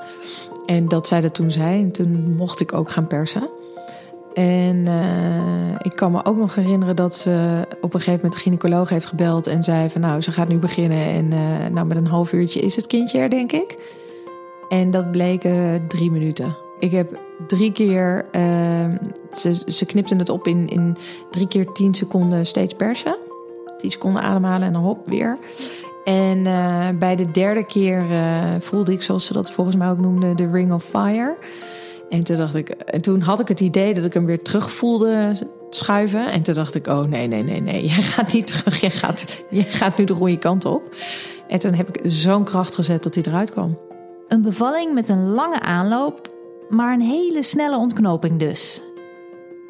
En 0.65 0.87
dat 0.87 1.07
zij 1.07 1.21
dat 1.21 1.33
toen 1.33 1.51
zei. 1.51 1.81
En 1.81 1.91
toen 1.91 2.35
mocht 2.35 2.59
ik 2.59 2.73
ook 2.73 2.89
gaan 2.89 3.07
persen. 3.07 3.49
En 4.35 4.85
uh, 4.85 5.75
ik 5.81 5.91
kan 5.95 6.11
me 6.11 6.25
ook 6.25 6.37
nog 6.37 6.55
herinneren 6.55 6.95
dat 6.95 7.15
ze 7.15 7.65
op 7.81 7.93
een 7.93 7.99
gegeven 7.99 8.13
moment 8.13 8.33
de 8.33 8.39
gynaecoloog 8.39 8.89
heeft 8.89 9.05
gebeld 9.05 9.47
en 9.47 9.63
zei 9.63 9.89
van 9.89 10.01
nou, 10.01 10.21
ze 10.21 10.31
gaat 10.31 10.47
nu 10.47 10.57
beginnen 10.57 11.05
en 11.05 11.31
uh, 11.31 11.67
nou 11.71 11.87
met 11.87 11.97
een 11.97 12.07
half 12.07 12.33
uurtje 12.33 12.59
is 12.59 12.75
het 12.75 12.87
kindje 12.87 13.19
er, 13.19 13.29
denk 13.29 13.51
ik. 13.51 13.77
En 14.69 14.91
dat 14.91 15.11
bleken 15.11 15.87
drie 15.87 16.11
minuten. 16.11 16.57
Ik 16.79 16.91
heb 16.91 17.19
drie 17.47 17.71
keer, 17.71 18.25
uh, 18.31 18.41
ze, 19.31 19.63
ze 19.65 19.85
knipten 19.85 20.19
het 20.19 20.29
op 20.29 20.47
in, 20.47 20.69
in 20.69 20.97
drie 21.31 21.47
keer 21.47 21.71
tien 21.71 21.93
seconden 21.93 22.45
steeds 22.45 22.73
persen. 22.73 23.17
Tien 23.77 23.91
seconden 23.91 24.21
ademhalen 24.21 24.67
en 24.67 24.73
dan 24.73 24.83
hop, 24.83 25.07
weer. 25.07 25.37
En 26.03 26.37
uh, 26.37 26.87
bij 26.99 27.15
de 27.15 27.31
derde 27.31 27.65
keer 27.65 28.05
voelde 28.59 28.91
ik, 28.91 29.01
zoals 29.01 29.25
ze 29.25 29.33
dat 29.33 29.51
volgens 29.51 29.75
mij 29.75 29.89
ook 29.89 29.99
noemden, 29.99 30.35
de 30.35 30.51
Ring 30.51 30.73
of 30.73 30.83
Fire. 30.83 31.35
En 32.09 32.23
toen 32.23 32.37
dacht 32.37 32.55
ik, 32.55 32.69
en 32.69 33.01
toen 33.01 33.21
had 33.21 33.39
ik 33.39 33.47
het 33.47 33.59
idee 33.59 33.93
dat 33.93 34.05
ik 34.05 34.13
hem 34.13 34.25
weer 34.25 34.41
terug 34.41 34.71
voelde 34.71 35.35
schuiven. 35.69 36.31
En 36.31 36.41
toen 36.41 36.53
dacht 36.53 36.75
ik, 36.75 36.87
oh 36.87 37.03
nee, 37.03 37.27
nee, 37.27 37.43
nee, 37.43 37.61
nee, 37.61 37.85
jij 37.93 38.01
gaat 38.01 38.33
niet 38.33 38.47
terug, 38.47 38.81
jij 38.81 38.89
gaat, 38.89 39.43
jij 39.49 39.63
gaat 39.63 39.97
nu 39.97 40.03
de 40.03 40.13
goede 40.13 40.37
kant 40.37 40.65
op. 40.65 40.95
En 41.47 41.59
toen 41.59 41.73
heb 41.73 41.97
ik 41.97 42.11
zo'n 42.11 42.43
kracht 42.43 42.75
gezet 42.75 43.03
dat 43.03 43.15
hij 43.15 43.23
eruit 43.23 43.51
kwam. 43.51 43.77
Een 44.27 44.41
bevalling 44.41 44.93
met 44.93 45.09
een 45.09 45.33
lange 45.33 45.59
aanloop, 45.59 46.33
maar 46.69 46.93
een 46.93 47.01
hele 47.01 47.43
snelle 47.43 47.77
ontknoping 47.77 48.39
dus. 48.39 48.83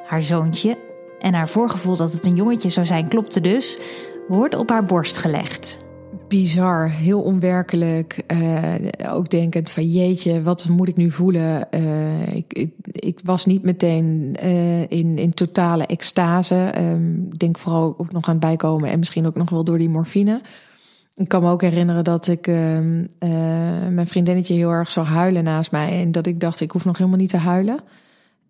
Haar 0.04 0.22
zoontje 0.22 0.78
en 1.20 1.34
haar 1.34 1.50
voorgevoel 1.50 1.96
dat 1.96 2.14
het 2.14 2.26
een 2.26 2.36
jongetje 2.36 2.70
zou 2.70 2.86
zijn 2.86 3.08
klopte 3.08 3.42
dus, 3.42 3.80
wordt 4.28 4.56
op 4.56 4.70
haar 4.70 4.86
borst 4.86 5.18
gelegd 5.18 5.85
bizar, 6.28 6.90
heel 6.90 7.22
onwerkelijk. 7.22 8.24
Uh, 8.34 8.74
ook 9.10 9.30
denkend 9.30 9.70
van 9.70 9.92
jeetje, 9.92 10.42
wat 10.42 10.70
moet 10.70 10.88
ik 10.88 10.96
nu 10.96 11.12
voelen? 11.12 11.68
Uh, 11.72 12.36
ik, 12.36 12.68
ik, 12.92 13.20
was 13.24 13.46
niet 13.46 13.64
meteen 13.64 14.36
uh, 14.44 14.82
in, 14.82 15.18
in 15.18 15.32
totale 15.32 15.86
extase. 15.86 16.74
Um, 16.78 17.28
ik 17.32 17.40
denk 17.40 17.58
vooral 17.58 17.96
ook 17.98 18.12
nog 18.12 18.30
aan 18.30 18.40
bijkomen 18.40 18.90
en 18.90 19.00
misschien 19.00 19.26
ook 19.26 19.36
nog 19.36 19.50
wel 19.50 19.64
door 19.64 19.78
die 19.78 19.90
morfine. 19.90 20.42
Ik 21.16 21.28
kan 21.28 21.44
me 21.44 21.50
ook 21.50 21.62
herinneren 21.62 22.04
dat 22.04 22.28
ik 22.28 22.48
ehm, 22.48 23.06
mijn 23.94 24.08
vriendinnetje 24.08 24.54
heel 24.54 24.72
erg 24.72 24.92
zou 24.92 25.06
huilen 25.06 25.44
naast 25.44 25.72
mij. 25.72 26.02
En 26.02 26.12
dat 26.12 26.26
ik 26.26 26.40
dacht, 26.40 26.62
ik 26.62 26.72
hoef 26.72 26.86
nog 26.86 26.98
helemaal 26.98 27.20
niet 27.20 27.30
te 27.30 27.38
huilen. 27.38 27.80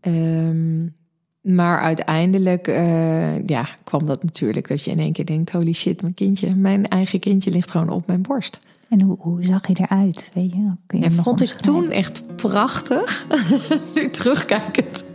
Um, 0.02 0.96
maar 1.46 1.80
uiteindelijk 1.80 2.68
uh, 2.68 3.48
ja, 3.48 3.68
kwam 3.84 4.06
dat 4.06 4.24
natuurlijk 4.24 4.68
dat 4.68 4.84
je 4.84 4.92
in 4.92 5.00
één 5.00 5.14
keer 5.14 5.26
denkt: 5.26 5.52
holy 5.52 5.74
shit, 5.74 6.02
mijn 6.02 6.14
kindje, 6.14 6.56
mijn 6.56 6.88
eigen 6.88 7.20
kindje 7.20 7.52
ligt 7.52 7.72
gewoon 7.72 7.90
op 7.90 8.08
mijn 8.08 8.22
borst. 8.22 8.60
En 8.90 9.02
hoe, 9.02 9.16
hoe 9.20 9.44
zag 9.44 9.68
je 9.68 9.76
eruit? 9.80 10.30
Weet 10.34 10.54
je? 10.54 10.72
Je 10.88 11.00
ja, 11.00 11.10
vond 11.10 11.42
ik 11.42 11.50
toen 11.50 11.92
echt 11.92 12.36
prachtig. 12.36 13.26
nu 13.96 14.10
terugkijkend, 14.10 15.06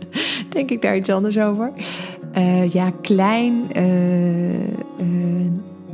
denk 0.49 0.69
ik 0.69 0.81
daar 0.81 0.95
iets 0.95 1.09
anders 1.09 1.39
over. 1.39 1.71
Uh, 2.37 2.69
ja, 2.69 2.91
klein, 3.01 3.53
uh, 3.77 5.51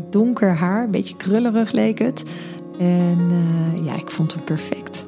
donker 0.09 0.55
haar, 0.55 0.83
een 0.83 0.91
beetje 0.91 1.15
krullerig 1.15 1.71
leek 1.71 1.99
het. 1.99 2.23
En 2.79 3.29
ja, 3.83 3.95
ik 3.95 4.11
vond 4.11 4.33
hem 4.33 4.43
perfect. 4.43 5.05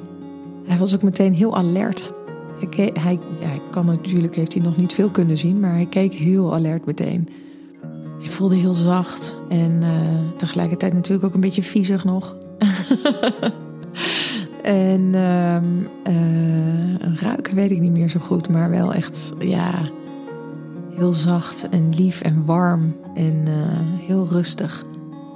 Hij 0.65 0.77
was 0.77 0.95
ook 0.95 1.03
meteen 1.03 1.33
heel 1.33 1.55
alert. 1.55 2.11
Hij, 2.93 3.19
hij, 3.39 3.61
kan 3.71 3.85
natuurlijk, 3.85 4.35
heeft 4.35 4.53
hij 4.53 4.63
nog 4.63 4.77
niet 4.77 4.93
veel 4.93 5.09
kunnen 5.09 5.37
zien, 5.37 5.59
maar 5.59 5.73
hij 5.73 5.85
keek 5.85 6.13
heel 6.13 6.53
alert 6.53 6.85
meteen. 6.85 7.27
Hij 8.19 8.29
voelde 8.29 8.55
heel 8.55 8.73
zacht 8.73 9.35
en 9.49 9.81
uh, 9.81 9.89
tegelijkertijd 10.37 10.93
natuurlijk 10.93 11.23
ook 11.23 11.33
een 11.33 11.39
beetje 11.39 11.63
viezig 11.63 12.03
nog. 12.03 12.35
en 14.63 15.13
uh, 15.13 15.55
uh, 16.13 17.15
ruiken 17.15 17.55
weet 17.55 17.71
ik 17.71 17.79
niet 17.79 17.91
meer 17.91 18.09
zo 18.09 18.19
goed, 18.19 18.49
maar 18.49 18.69
wel 18.69 18.93
echt, 18.93 19.33
ja, 19.39 19.89
heel 20.89 21.11
zacht 21.11 21.69
en 21.69 21.95
lief 21.95 22.21
en 22.21 22.45
warm 22.45 22.95
en 23.15 23.45
uh, 23.47 23.55
heel 24.07 24.27
rustig. 24.27 24.85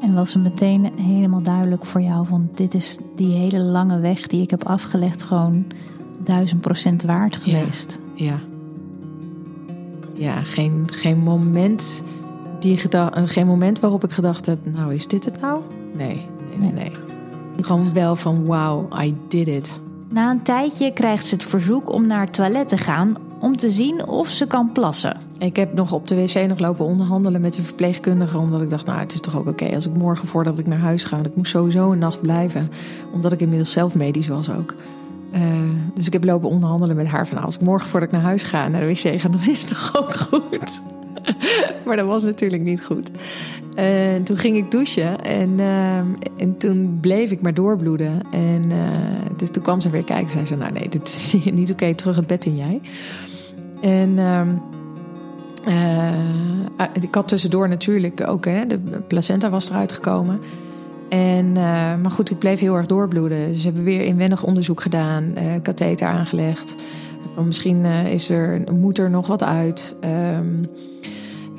En 0.01 0.13
was 0.13 0.34
het 0.34 0.44
meteen 0.44 0.92
helemaal 0.96 1.42
duidelijk 1.42 1.86
voor 1.86 2.01
jou 2.01 2.25
van 2.25 2.50
dit 2.53 2.74
is 2.74 2.98
die 3.15 3.36
hele 3.36 3.60
lange 3.60 4.00
weg 4.00 4.27
die 4.27 4.42
ik 4.42 4.50
heb 4.50 4.63
afgelegd 4.63 5.24
gewoon 5.24 5.65
duizend 6.24 6.62
procent 6.62 7.03
waard 7.03 7.38
geweest. 7.38 8.00
Ja, 8.13 8.25
ja. 8.25 8.39
ja 10.13 10.44
geen, 10.44 10.88
geen, 10.92 11.18
moment 11.18 12.03
die 12.60 12.77
geen 13.25 13.48
moment 13.48 13.80
waarop 13.80 14.03
ik 14.03 14.12
gedacht 14.12 14.46
heb, 14.46 14.60
nou 14.63 14.94
is 14.94 15.08
dit 15.08 15.25
het 15.25 15.42
nou? 15.42 15.62
Nee, 15.94 16.25
nee, 16.50 16.58
nee. 16.60 16.72
nee. 16.72 16.92
Gewoon 17.62 17.94
wel 17.94 18.15
van 18.15 18.46
wow, 18.46 19.01
I 19.03 19.15
did 19.27 19.48
it. 19.48 19.80
Na 20.10 20.32
een 20.32 20.44
tijdje 20.44 20.94
krijgt 20.94 21.25
ze 21.25 21.36
het 21.36 21.44
verzoek 21.44 21.94
om 21.94 22.08
naar 22.08 22.22
het 22.22 22.34
toilet 22.34 22.68
te 22.68 22.77
gaan 22.77 23.18
om 23.39 23.58
te 23.58 23.72
zien 23.72 24.08
of 24.08 24.30
ze 24.30 24.48
kan 24.48 24.72
plassen. 24.72 25.18
Ik 25.38 25.56
heb 25.56 25.74
nog 25.74 25.92
op 25.92 26.08
de 26.08 26.15
wc 26.15 26.48
nog 26.48 26.60
lopen 26.60 26.86
onderhandelen 26.86 27.42
met 27.42 27.53
de 27.53 27.62
verpleegkundige. 27.62 28.38
Omdat 28.38 28.62
ik 28.62 28.70
dacht, 28.70 28.86
nou 28.86 29.00
het 29.00 29.13
is 29.13 29.20
toch 29.20 29.38
ook 29.38 29.48
oké 29.48 29.75
als 29.75 29.86
ik 29.86 29.94
morgen 29.94 30.27
voordat 30.27 30.60
ik 30.60 30.68
naar 30.68 30.80
huis 30.80 31.03
ga. 31.03 31.15
Want 31.15 31.27
ik 31.27 31.36
moest 31.36 31.51
sowieso 31.51 31.92
een 31.92 31.98
nacht 31.98 32.22
blijven. 32.22 32.70
Omdat 33.13 33.32
ik 33.32 33.39
inmiddels 33.39 33.72
zelf 33.72 33.96
medisch 33.96 34.27
was 34.27 34.50
ook. 34.50 34.74
Uh, 35.36 35.42
dus 35.96 36.08
ik 36.08 36.13
heb 36.13 36.24
lopen 36.24 36.50
onderhandelen 36.50 36.96
met 36.96 37.08
haar 37.08 37.28
van 37.28 37.38
als 37.38 37.56
ik 37.56 37.62
morgen 37.62 37.90
voordat 37.90 38.10
ik 38.10 38.16
naar 38.16 38.25
huis 38.25 38.44
ga 38.44 38.68
naar 38.68 38.82
de 38.82 38.88
wc 38.88 39.22
ga, 39.22 39.30
dan 39.30 39.40
is 39.48 39.60
het 39.60 39.68
toch 39.68 39.98
ook 39.98 40.16
goed. 40.16 40.82
maar 41.86 41.96
dat 41.96 42.06
was 42.06 42.24
natuurlijk 42.24 42.62
niet 42.62 42.86
goed. 42.86 43.12
En 43.75 44.20
uh, 44.20 44.24
toen 44.24 44.38
ging 44.38 44.58
ik 44.58 44.72
douchen 44.72 45.24
en, 45.24 45.50
uh, 45.60 45.98
en 46.38 46.58
toen 46.58 46.98
bleef 47.02 47.32
ik 47.32 47.42
maar 47.42 47.54
doorbloeden. 47.54 48.22
En 48.32 48.72
dus 49.38 49.50
toen 49.50 49.63
kwam 49.63 49.82
ze 49.82 49.90
weer 49.90 50.04
kijken 50.04 50.25
en 50.25 50.32
zei 50.32 50.46
ze, 50.46 50.56
nou 50.56 50.72
nee, 50.72 50.90
dit 50.90 51.08
is 51.08 51.36
niet 51.52 51.72
oké, 51.72 51.96
terug 51.96 52.16
het 52.16 52.28
bed 52.28 52.46
in 52.46 52.56
jij. 52.56 52.82
En 53.82 54.20
ehm, 54.20 54.50
ik 57.02 57.16
had 57.16 57.28
tussendoor 57.28 57.70
natuurlijk 57.70 58.28
ook, 58.28 58.46
hè, 58.46 58.68
de 58.68 58.80
placenta 59.08 59.50
was 59.50 59.70
eruit 59.70 59.94
gekomen. 59.94 60.40
En, 61.13 61.46
uh, 61.46 61.55
maar 62.01 62.12
goed, 62.12 62.29
ik 62.29 62.39
bleef 62.39 62.60
heel 62.60 62.75
erg 62.75 62.86
doorbloeden. 62.86 63.55
Ze 63.55 63.63
hebben 63.63 63.84
weer 63.84 64.01
inwendig 64.01 64.43
onderzoek 64.43 64.82
gedaan, 64.82 65.24
uh, 65.38 65.43
katheter 65.62 66.08
aangelegd. 66.08 66.75
Van 67.34 67.46
misschien 67.46 67.84
uh, 67.84 68.13
is 68.13 68.29
er, 68.29 68.62
moet 68.72 68.98
er 68.98 69.10
nog 69.10 69.27
wat 69.27 69.43
uit. 69.43 69.96
Um, 70.36 70.65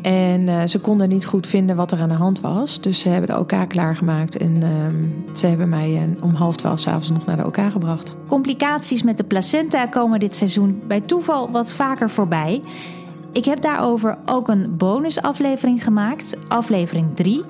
en 0.03 0.69
ze 0.69 0.81
konden 0.81 1.09
niet 1.09 1.27
goed 1.27 1.47
vinden 1.47 1.77
wat 1.77 1.93
er 1.93 2.01
aan 2.01 2.09
de 2.09 2.15
hand 2.15 2.41
was. 2.41 2.81
Dus 2.81 2.99
ze 2.99 3.09
hebben 3.09 3.31
de 3.31 3.39
OK 3.39 3.69
klaargemaakt. 3.69 4.37
En 4.37 4.63
um, 4.63 5.25
ze 5.35 5.47
hebben 5.47 5.69
mij 5.69 6.09
om 6.23 6.35
half 6.35 6.57
twaalf 6.57 6.79
s'avonds 6.79 7.11
nog 7.11 7.27
naar 7.27 7.37
de 7.37 7.47
OK 7.47 7.59
gebracht. 7.71 8.17
Complicaties 8.29 9.03
met 9.03 9.17
de 9.17 9.25
placenta 9.25 9.87
komen 9.87 10.21
dit 10.21 10.35
seizoen 10.35 10.83
bij 10.87 11.01
toeval 11.01 11.51
wat 11.51 11.73
vaker 11.73 12.11
voorbij. 12.11 12.63
Ik 13.33 13.45
heb 13.45 13.61
daarover 13.61 14.19
ook 14.27 14.49
een 14.49 14.77
bonusaflevering 14.77 15.85
gemaakt, 15.85 16.39
aflevering 16.49 17.17
3 17.17 17.45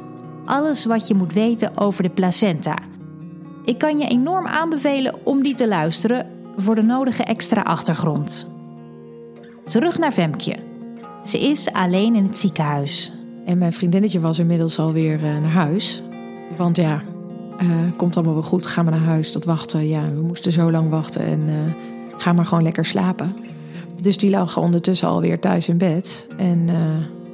alles 0.44 0.84
wat 0.84 1.08
je 1.08 1.14
moet 1.14 1.32
weten 1.32 1.78
over 1.78 2.02
de 2.02 2.08
placenta. 2.08 2.76
Ik 3.64 3.78
kan 3.78 3.98
je 3.98 4.08
enorm 4.08 4.46
aanbevelen 4.46 5.14
om 5.22 5.42
die 5.42 5.54
te 5.54 5.68
luisteren 5.68 6.26
voor 6.56 6.74
de 6.74 6.82
nodige 6.82 7.22
extra 7.22 7.62
achtergrond. 7.62 8.46
Terug 9.64 9.98
naar 9.98 10.12
Femke. 10.12 10.56
Ze 11.24 11.40
is 11.40 11.72
alleen 11.72 12.14
in 12.14 12.24
het 12.24 12.36
ziekenhuis. 12.36 13.12
En 13.44 13.58
mijn 13.58 13.72
vriendinnetje 13.72 14.20
was 14.20 14.38
inmiddels 14.38 14.78
alweer 14.78 15.14
uh, 15.14 15.22
naar 15.22 15.50
huis. 15.50 16.02
Want 16.56 16.76
ja, 16.76 17.02
uh, 17.62 17.70
komt 17.96 18.16
allemaal 18.16 18.34
wel 18.34 18.42
goed, 18.42 18.66
ga 18.66 18.82
maar 18.82 18.92
naar 18.92 19.02
huis. 19.02 19.32
Dat 19.32 19.44
wachten, 19.44 19.88
ja, 19.88 20.12
we 20.14 20.20
moesten 20.20 20.52
zo 20.52 20.70
lang 20.70 20.90
wachten 20.90 21.20
en 21.20 21.40
uh, 21.40 21.54
ga 22.16 22.32
maar 22.32 22.46
gewoon 22.46 22.62
lekker 22.62 22.84
slapen. 22.84 23.36
Dus 24.02 24.18
die 24.18 24.30
lag 24.30 24.56
ondertussen 24.56 25.08
alweer 25.08 25.40
thuis 25.40 25.68
in 25.68 25.78
bed. 25.78 26.26
En 26.36 26.68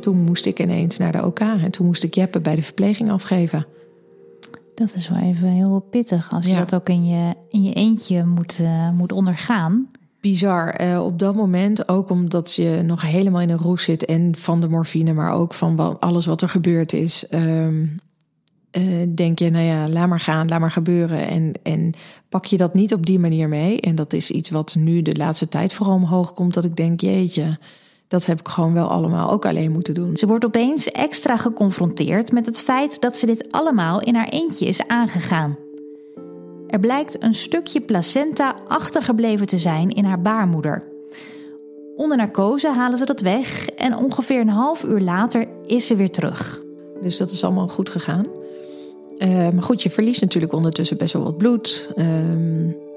toen 0.01 0.25
moest 0.25 0.47
ik 0.47 0.61
ineens 0.61 0.99
naar 0.99 1.13
de 1.13 1.25
OK 1.25 1.41
en 1.41 1.71
toen 1.71 1.87
moest 1.87 2.03
ik 2.03 2.15
Jeppe 2.15 2.41
bij 2.41 2.57
de 2.57 2.63
verpleging 2.63 3.11
afgeven. 3.11 3.67
Dat 4.75 4.95
is 4.95 5.09
wel 5.09 5.19
even 5.19 5.49
heel 5.49 5.87
pittig 5.91 6.33
als 6.33 6.47
je 6.47 6.55
dat 6.55 6.75
ook 6.75 6.89
in 6.89 7.07
je, 7.07 7.35
in 7.49 7.63
je 7.63 7.73
eentje 7.73 8.25
moet, 8.25 8.59
uh, 8.63 8.91
moet 8.91 9.13
ondergaan. 9.13 9.89
Bizar. 10.21 10.81
Uh, 10.81 11.05
op 11.05 11.19
dat 11.19 11.35
moment, 11.35 11.89
ook 11.89 12.11
omdat 12.11 12.55
je 12.55 12.83
nog 12.85 13.03
helemaal 13.03 13.41
in 13.41 13.51
een 13.51 13.59
roes 13.59 13.83
zit 13.83 14.05
en 14.05 14.37
van 14.37 14.61
de 14.61 14.69
morfine, 14.69 15.13
maar 15.13 15.33
ook 15.33 15.55
van 15.55 15.77
wat, 15.77 16.01
alles 16.01 16.27
wat 16.27 16.43
er 16.43 16.49
gebeurd 16.49 16.93
is. 16.93 17.27
Um, 17.31 18.01
uh, 18.79 19.07
denk 19.15 19.39
je, 19.39 19.51
nou 19.51 19.65
ja, 19.65 19.89
laat 19.89 20.09
maar 20.09 20.21
gaan, 20.21 20.49
laat 20.49 20.61
maar 20.61 20.71
gebeuren. 20.71 21.29
En, 21.29 21.53
en 21.63 21.93
pak 22.29 22.45
je 22.45 22.57
dat 22.57 22.75
niet 22.75 22.95
op 22.95 23.07
die 23.07 23.19
manier 23.19 23.49
mee. 23.49 23.81
En 23.81 23.95
dat 23.95 24.13
is 24.13 24.31
iets 24.31 24.51
wat 24.51 24.77
nu 24.79 25.03
de 25.03 25.17
laatste 25.17 25.49
tijd 25.49 25.73
vooral 25.75 25.95
omhoog 25.95 26.33
komt. 26.33 26.55
Dat 26.55 26.65
ik 26.65 26.77
denk, 26.77 27.01
jeetje, 27.01 27.59
dat 28.11 28.27
heb 28.27 28.41
ik 28.41 28.49
gewoon 28.49 28.73
wel 28.73 28.89
allemaal 28.89 29.31
ook 29.31 29.47
alleen 29.47 29.73
moeten 29.73 29.95
doen. 29.95 30.17
Ze 30.17 30.27
wordt 30.27 30.45
opeens 30.45 30.91
extra 30.91 31.37
geconfronteerd 31.37 32.33
met 32.33 32.47
het 32.47 32.61
feit 32.61 33.01
dat 33.01 33.17
ze 33.17 33.27
dit 33.27 33.53
allemaal 33.53 34.01
in 34.01 34.15
haar 34.15 34.29
eentje 34.29 34.67
is 34.67 34.87
aangegaan. 34.87 35.57
Er 36.67 36.81
blijkt 36.81 37.23
een 37.23 37.35
stukje 37.35 37.81
placenta 37.81 38.55
achtergebleven 38.69 39.47
te 39.47 39.59
zijn 39.59 39.91
in 39.91 40.05
haar 40.05 40.23
baarmoeder. 40.23 40.83
Onder 41.97 42.17
narcose 42.17 42.69
halen 42.69 42.99
ze 42.99 43.05
dat 43.05 43.21
weg 43.21 43.69
en 43.69 43.97
ongeveer 43.97 44.41
een 44.41 44.49
half 44.49 44.85
uur 44.85 45.01
later 45.01 45.47
is 45.67 45.87
ze 45.87 45.97
weer 45.97 46.11
terug. 46.11 46.61
Dus 47.03 47.17
dat 47.17 47.31
is 47.31 47.45
allemaal 47.45 47.69
goed 47.69 47.91
gegaan. 47.91 48.27
Uh, 49.19 49.29
maar 49.29 49.63
goed, 49.63 49.83
je 49.83 49.91
verliest 49.91 50.21
natuurlijk 50.21 50.53
ondertussen 50.53 50.97
best 50.97 51.13
wel 51.13 51.23
wat 51.23 51.37
bloed. 51.37 51.93
Uh, 51.97 52.07
uh, 52.07 52.90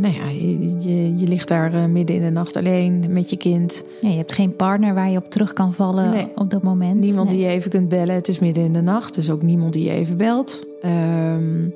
nou 0.00 0.14
ja, 0.14 0.28
je, 0.28 0.78
je, 0.78 1.16
je 1.18 1.26
ligt 1.26 1.48
daar 1.48 1.74
eh, 1.74 1.84
midden 1.84 2.16
in 2.16 2.22
de 2.22 2.30
nacht 2.30 2.56
alleen 2.56 3.04
met 3.08 3.30
je 3.30 3.36
kind. 3.36 3.84
Ja, 4.00 4.08
je 4.08 4.16
hebt 4.16 4.32
geen 4.32 4.56
partner 4.56 4.94
waar 4.94 5.10
je 5.10 5.18
op 5.18 5.30
terug 5.30 5.52
kan 5.52 5.72
vallen 5.72 6.10
Nee. 6.10 6.28
op 6.34 6.50
dat 6.50 6.62
moment. 6.62 7.00
Niemand 7.00 7.28
Nee. 7.28 7.36
die 7.36 7.46
je 7.46 7.52
even 7.52 7.70
kunt 7.70 7.88
bellen. 7.88 8.14
Het 8.14 8.28
is 8.28 8.38
midden 8.38 8.64
in 8.64 8.72
de 8.72 8.80
nacht, 8.82 9.14
dus 9.14 9.30
ook 9.30 9.42
niemand 9.42 9.72
die 9.72 9.84
je 9.84 9.90
even 9.90 10.16
belt. 10.16 10.64
Ehm, 10.82 11.68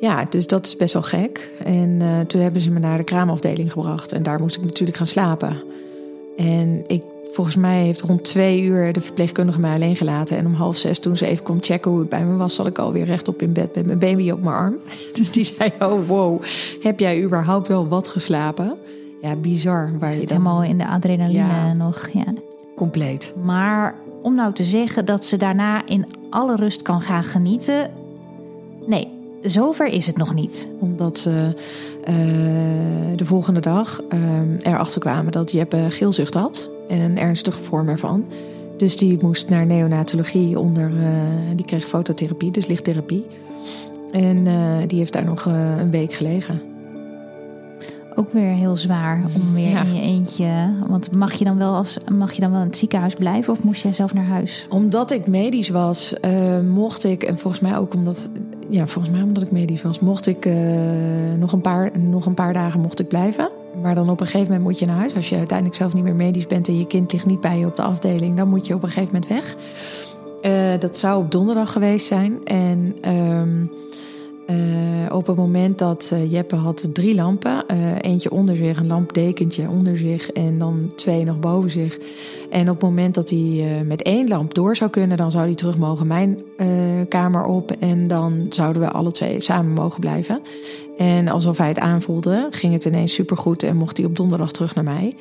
ja, 0.00 0.24
dus 0.30 0.46
dat 0.46 0.66
is 0.66 0.76
best 0.76 0.92
wel 0.92 1.02
gek. 1.02 1.52
En 1.64 1.96
eh, 2.00 2.20
toen 2.20 2.40
hebben 2.40 2.60
ze 2.60 2.70
me 2.70 2.78
naar 2.78 2.98
de 2.98 3.04
kraamafdeling 3.04 3.72
gebracht. 3.72 4.12
En 4.12 4.22
daar 4.22 4.40
moest 4.40 4.56
ik 4.56 4.62
natuurlijk 4.62 4.96
gaan 4.96 5.06
slapen. 5.06 5.62
En 6.36 6.82
ik, 6.86 7.02
volgens 7.30 7.56
mij 7.56 7.82
heeft 7.82 8.00
rond 8.00 8.24
twee 8.24 8.62
uur 8.62 8.92
de 8.92 9.00
verpleegkundige 9.00 9.60
mij 9.60 9.74
alleen 9.74 9.96
gelaten. 9.96 10.36
En 10.36 10.46
om 10.46 10.54
half 10.54 10.76
zes, 10.76 10.98
toen 10.98 11.16
ze 11.16 11.26
even 11.26 11.44
kwam 11.44 11.58
checken 11.60 11.90
hoe 11.90 12.00
het 12.00 12.08
bij 12.08 12.24
me 12.24 12.36
was, 12.36 12.54
zat 12.54 12.66
ik 12.66 12.78
alweer 12.78 13.04
rechtop 13.04 13.42
in 13.42 13.52
bed 13.52 13.74
met 13.74 13.86
mijn 13.86 13.98
baby 13.98 14.30
op 14.30 14.42
mijn 14.42 14.56
arm. 14.56 14.76
Dus 15.12 15.30
die 15.30 15.44
zei: 15.44 15.72
Oh, 15.80 16.06
wow, 16.08 16.42
heb 16.82 17.00
jij 17.00 17.22
überhaupt 17.22 17.68
wel 17.68 17.88
wat 17.88 18.08
geslapen? 18.08 18.76
Ja, 19.22 19.34
bizar. 19.34 19.92
Waar 19.98 20.10
Je 20.12 20.18
zit 20.18 20.28
dan 20.28 20.36
helemaal 20.36 20.62
in 20.62 20.78
de 20.78 20.86
adrenaline 20.88 21.38
Ja. 21.38 21.72
nog. 21.72 22.08
Ja. 22.12 22.24
compleet. 22.76 23.32
Maar 23.44 23.94
om 24.22 24.34
nou 24.34 24.52
te 24.52 24.64
zeggen 24.64 25.04
dat 25.04 25.24
ze 25.24 25.36
daarna 25.36 25.86
in 25.86 26.06
alle 26.30 26.56
rust 26.56 26.82
kan 26.82 27.00
gaan 27.00 27.24
genieten. 27.24 27.90
Nee, 28.86 29.08
zover 29.42 29.86
is 29.86 30.06
het 30.06 30.16
nog 30.16 30.34
niet. 30.34 30.68
Omdat 30.80 31.18
ze 31.18 31.54
eh, 32.04 32.14
de 33.16 33.24
volgende 33.24 33.60
dag 33.60 34.02
eh, 34.08 34.20
erachter 34.62 35.00
kwamen 35.00 35.32
dat 35.32 35.52
Jeppe 35.52 35.86
geelzucht 35.88 36.34
had. 36.34 36.70
En 36.88 37.00
een 37.00 37.18
ernstige 37.18 37.62
vorm 37.62 37.88
ervan. 37.88 38.24
Dus 38.76 38.96
die 38.96 39.18
moest 39.20 39.48
naar 39.48 39.66
neonatologie 39.66 40.58
onder... 40.58 40.90
eh, 40.96 41.56
die 41.56 41.64
kreeg 41.66 41.84
fototherapie, 41.84 42.50
dus 42.50 42.66
lichttherapie. 42.66 43.26
En 44.12 44.46
eh, 44.46 44.76
die 44.86 44.98
heeft 44.98 45.12
daar 45.12 45.24
nog 45.24 45.46
eh, 45.46 45.78
een 45.78 45.90
week 45.90 46.12
gelegen. 46.12 46.60
Ook 48.14 48.32
weer 48.32 48.52
heel 48.52 48.76
zwaar 48.76 49.22
om 49.34 49.54
weer 49.54 49.68
Ja. 49.68 49.82
in 49.84 49.94
je 49.94 50.00
eentje. 50.00 50.72
Want 50.88 51.10
mag 51.12 51.32
je 51.32 51.44
dan 51.44 51.58
wel 51.58 51.74
als 51.74 51.98
mag 52.12 52.32
je 52.32 52.40
dan 52.40 52.50
wel 52.50 52.60
in 52.60 52.66
het 52.66 52.76
ziekenhuis 52.76 53.14
blijven 53.14 53.52
of 53.52 53.62
moest 53.62 53.82
jij 53.82 53.92
zelf 53.92 54.14
naar 54.14 54.24
huis? 54.24 54.66
Omdat 54.68 55.10
ik 55.10 55.26
medisch 55.26 55.68
was, 55.68 56.14
mocht 56.72 57.04
ik... 57.04 57.22
En 57.22 57.38
volgens 57.38 57.62
mij 57.62 57.78
ook 57.78 57.94
omdat... 57.94 58.28
Ja, 58.68 58.86
volgens 58.86 59.14
mij 59.14 59.22
omdat 59.22 59.42
ik 59.42 59.50
medisch 59.50 59.82
was, 59.82 60.00
mocht 60.00 60.26
ik 60.26 60.48
nog, 61.38 61.52
een 61.52 61.60
paar, 61.60 61.98
nog 61.98 62.26
een 62.26 62.34
paar 62.34 62.52
dagen 62.52 62.80
mocht 62.80 63.00
ik 63.00 63.08
blijven. 63.08 63.48
Maar 63.82 63.94
dan 63.94 64.10
op 64.10 64.20
een 64.20 64.26
gegeven 64.26 64.46
moment 64.46 64.62
moet 64.62 64.78
je 64.78 64.86
naar 64.86 64.96
huis. 64.96 65.14
Als 65.14 65.28
je 65.28 65.36
uiteindelijk 65.36 65.78
zelf 65.78 65.94
niet 65.94 66.04
meer 66.04 66.14
medisch 66.14 66.46
bent 66.46 66.68
en 66.68 66.78
je 66.78 66.86
kind 66.86 67.12
ligt 67.12 67.26
niet 67.26 67.40
bij 67.40 67.58
je 67.58 67.66
op 67.66 67.76
de 67.76 67.82
afdeling, 67.82 68.36
dan 68.36 68.48
moet 68.48 68.66
je 68.66 68.74
op 68.74 68.82
een 68.82 68.88
gegeven 68.88 69.14
moment 69.14 69.30
weg. 69.30 69.56
Eh, 70.42 70.78
dat 70.78 70.96
zou 70.96 71.22
op 71.22 71.30
donderdag 71.30 71.72
geweest 71.72 72.06
zijn. 72.06 72.44
En 72.44 72.94
ehm, 73.00 73.64
eh, 74.46 75.14
op 75.14 75.26
het 75.26 75.36
moment 75.36 75.78
dat 75.78 76.10
eh, 76.12 76.30
Jeppe 76.30 76.56
had 76.56 76.88
drie 76.92 77.14
lampen. 77.14 77.66
eentje 78.00 78.30
onder 78.30 78.56
zich, 78.56 78.78
een 78.78 78.86
lampdekentje 78.86 79.68
onder 79.68 79.96
zich 79.96 80.30
en 80.30 80.58
dan 80.58 80.92
twee 80.94 81.24
nog 81.24 81.40
boven 81.40 81.70
zich. 81.70 81.98
En 82.50 82.70
op 82.70 82.80
het 82.80 82.82
moment 82.82 83.14
dat 83.14 83.30
hij 83.30 83.82
met 83.86 84.02
één 84.02 84.28
lamp 84.28 84.54
door 84.54 84.76
zou 84.76 84.90
kunnen, 84.90 85.16
dan 85.16 85.30
zou 85.30 85.44
hij 85.44 85.54
terug 85.54 85.78
mogen 85.78 86.06
mijn 86.06 86.38
kamer 87.08 87.44
op. 87.44 87.70
En 87.70 88.06
dan 88.06 88.46
zouden 88.50 88.82
we 88.82 88.90
alle 88.90 89.12
twee 89.12 89.40
samen 89.40 89.72
mogen 89.72 90.00
blijven. 90.00 90.42
En 90.98 91.28
alsof 91.28 91.58
hij 91.58 91.68
het 91.68 91.78
aanvoelde, 91.78 92.48
ging 92.50 92.72
het 92.72 92.84
ineens 92.84 93.14
supergoed 93.14 93.62
en 93.62 93.76
mocht 93.76 93.96
hij 93.96 94.06
op 94.06 94.16
donderdag 94.16 94.52
terug 94.52 94.74
naar 94.74 94.84
mij. 94.84 95.16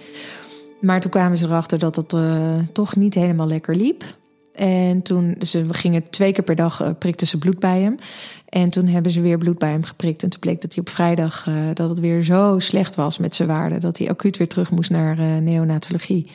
Maar 0.81 1.01
toen 1.01 1.11
kwamen 1.11 1.37
ze 1.37 1.45
erachter 1.45 1.79
dat 1.79 1.95
het 1.95 2.13
eh, 2.13 2.55
toch 2.71 2.95
niet 2.95 3.13
helemaal 3.13 3.47
lekker 3.47 3.75
liep. 3.75 4.03
En 4.55 5.01
toen, 5.01 5.35
ze 5.39 5.65
gingen 5.69 6.09
twee 6.09 6.31
keer 6.31 6.43
per 6.43 6.55
dag, 6.55 6.81
eh, 6.81 6.89
prikten 6.99 7.27
ze 7.27 7.37
bloed 7.37 7.59
bij 7.59 7.81
hem. 7.81 7.97
En 8.49 8.69
toen 8.69 8.87
hebben 8.87 9.11
ze 9.11 9.21
weer 9.21 9.37
bloed 9.37 9.57
bij 9.57 9.69
hem 9.69 9.83
geprikt. 9.83 10.23
En 10.23 10.29
toen 10.29 10.39
bleek 10.39 10.61
dat 10.61 10.73
hij 10.73 10.81
op 10.81 10.89
vrijdag, 10.89 11.47
eh, 11.47 11.53
dat 11.73 11.89
het 11.89 11.99
weer 11.99 12.23
zo 12.23 12.59
slecht 12.59 12.95
was 12.95 13.17
met 13.17 13.35
zijn 13.35 13.47
waarde. 13.47 13.79
Dat 13.79 13.97
hij 13.97 14.09
acuut 14.09 14.37
weer 14.37 14.47
terug 14.47 14.71
moest 14.71 14.89
naar 14.89 15.41
neonatologie. 15.41 16.31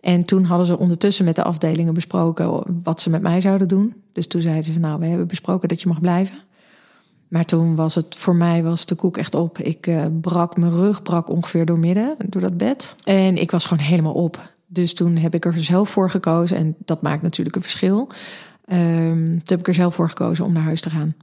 En 0.00 0.24
toen 0.24 0.44
hadden 0.44 0.66
ze 0.66 0.78
ondertussen 0.78 1.24
met 1.24 1.36
de 1.36 1.42
afdelingen 1.42 1.94
besproken 1.94 2.62
wat 2.82 3.00
ze 3.00 3.10
met 3.10 3.22
mij 3.22 3.40
zouden 3.40 3.68
doen. 3.68 3.94
Dus 4.12 4.26
toen 4.26 4.40
zeiden 4.40 4.64
ze 4.64 4.72
van 4.72 4.80
nou, 4.80 4.98
we 4.98 5.06
hebben 5.06 5.26
besproken 5.26 5.68
dat 5.68 5.82
je 5.82 5.88
mag 5.88 6.00
blijven. 6.00 6.38
Maar 7.32 7.44
toen 7.44 7.74
was 7.74 7.94
het 7.94 8.16
voor 8.16 8.34
mij 8.36 8.62
was 8.62 8.86
de 8.86 8.94
koek 8.94 9.16
echt 9.16 9.34
op. 9.34 9.58
Ik 9.58 9.86
eh, 9.86 10.04
brak 10.20 10.56
mijn 10.56 10.72
rug, 10.72 11.02
brak 11.02 11.28
ongeveer 11.30 11.66
door 11.66 11.78
midden, 11.78 12.16
door 12.28 12.40
dat 12.40 12.56
bed. 12.56 12.96
En 13.04 13.36
ik 13.36 13.50
was 13.50 13.66
gewoon 13.66 13.84
helemaal 13.84 14.12
op. 14.12 14.50
Dus 14.66 14.94
toen 14.94 15.16
heb 15.16 15.34
ik 15.34 15.44
er 15.44 15.62
zelf 15.62 15.88
voor 15.90 16.10
gekozen. 16.10 16.56
En 16.56 16.74
dat 16.84 17.02
maakt 17.02 17.22
natuurlijk 17.22 17.56
een 17.56 17.62
verschil. 17.62 18.08
Ehm, 18.64 19.16
toen 19.18 19.40
heb 19.44 19.58
ik 19.58 19.68
er 19.68 19.74
zelf 19.74 19.94
voor 19.94 20.08
gekozen 20.08 20.44
om 20.44 20.52
naar 20.52 20.62
huis 20.62 20.80
te 20.80 20.90
gaan. 20.90 21.14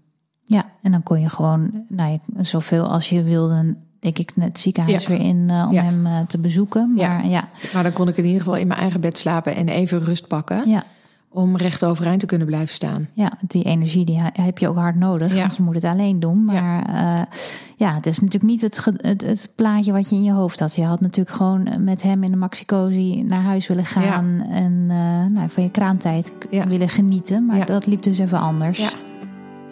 Ja, 0.45 0.65
en 0.81 0.91
dan 0.91 1.03
kon 1.03 1.19
je 1.21 1.29
gewoon 1.29 1.85
nou, 1.89 2.11
ja, 2.11 2.43
zoveel 2.43 2.87
als 2.87 3.09
je 3.09 3.23
wilde, 3.23 3.75
denk 3.99 4.17
ik, 4.17 4.31
het 4.39 4.59
ziekenhuis 4.59 5.03
Ja. 5.03 5.09
weer 5.09 5.19
in 5.21 5.49
eh, 5.49 5.65
om 5.67 5.73
Ja. 5.73 5.83
hem 5.83 6.05
eh, 6.05 6.19
te 6.27 6.37
bezoeken. 6.39 6.93
Ja. 6.95 7.07
Maar 7.07 7.27
ja, 7.27 7.49
Maar 7.73 7.83
dan 7.83 7.93
kon 7.93 8.07
ik 8.07 8.17
in 8.17 8.25
ieder 8.25 8.39
geval 8.41 8.55
in 8.57 8.67
mijn 8.67 8.79
eigen 8.79 9.01
bed 9.01 9.17
slapen 9.17 9.55
en 9.55 9.67
even 9.67 10.03
rust 10.03 10.27
pakken. 10.27 10.69
ja, 10.69 10.83
Om 11.31 11.57
recht 11.57 11.85
overeind 11.85 12.19
te 12.19 12.25
kunnen 12.25 12.47
blijven 12.47 12.73
staan. 12.73 13.07
ja, 13.13 13.31
die 13.47 13.63
energie 13.63 14.05
die 14.05 14.19
he- 14.19 14.41
heb 14.43 14.57
je 14.57 14.67
ook 14.67 14.75
hard 14.75 14.95
nodig. 14.95 15.33
Ja. 15.33 15.39
Want 15.39 15.55
je 15.55 15.63
moet 15.63 15.75
het 15.75 15.83
alleen 15.83 16.19
doen. 16.19 16.45
Maar 16.45 16.55
ja, 16.55 17.27
ja 17.75 17.93
het 17.93 18.05
is 18.05 18.19
natuurlijk 18.19 18.51
niet 18.51 18.61
het, 18.61 18.85
het, 19.01 19.21
het 19.21 19.49
plaatje 19.55 19.91
wat 19.91 20.09
je 20.09 20.15
in 20.15 20.23
je 20.23 20.31
hoofd 20.31 20.59
had. 20.59 20.75
Je 20.75 20.83
had 20.85 21.01
natuurlijk 21.01 21.35
gewoon 21.35 21.83
met 21.83 22.01
hem 22.01 22.23
in 22.23 22.31
de 22.31 22.37
maxicosi 22.37 23.23
naar 23.23 23.41
huis 23.41 23.67
willen 23.67 23.85
gaan. 23.85 24.41
En 24.41 24.85
eh, 24.89 25.25
nou, 25.35 25.49
van 25.49 25.63
je 25.63 25.71
kraamtijd 25.71 26.33
willen 26.49 26.89
genieten. 26.89 27.45
Maar 27.45 27.65
dat 27.65 27.85
liep 27.85 28.03
dus 28.03 28.19
even 28.19 28.39
anders. 28.39 28.79
Ja. 28.79 28.89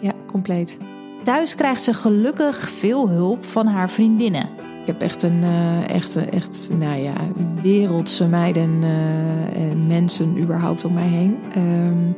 Ja, 0.00 0.12
compleet. 0.26 0.76
Thuis 1.22 1.54
krijgt 1.54 1.82
ze 1.82 1.94
gelukkig 1.94 2.68
veel 2.70 3.08
hulp 3.08 3.44
van 3.44 3.66
haar 3.66 3.90
vriendinnen. 3.90 4.48
Ik 4.88 4.94
heb 4.94 5.02
echt 5.02 5.22
een, 5.22 5.44
eh, 5.44 5.88
echt, 5.88 6.16
echt, 6.16 6.70
nou 6.78 7.00
ja, 7.00 7.14
wereldse 7.62 8.28
meiden 8.28 8.78
eh, 8.82 9.70
en 9.70 9.86
mensen 9.86 10.38
überhaupt 10.38 10.84
om 10.84 10.92
mij 10.92 11.08
heen. 11.08 11.36
Ehm, 11.54 12.12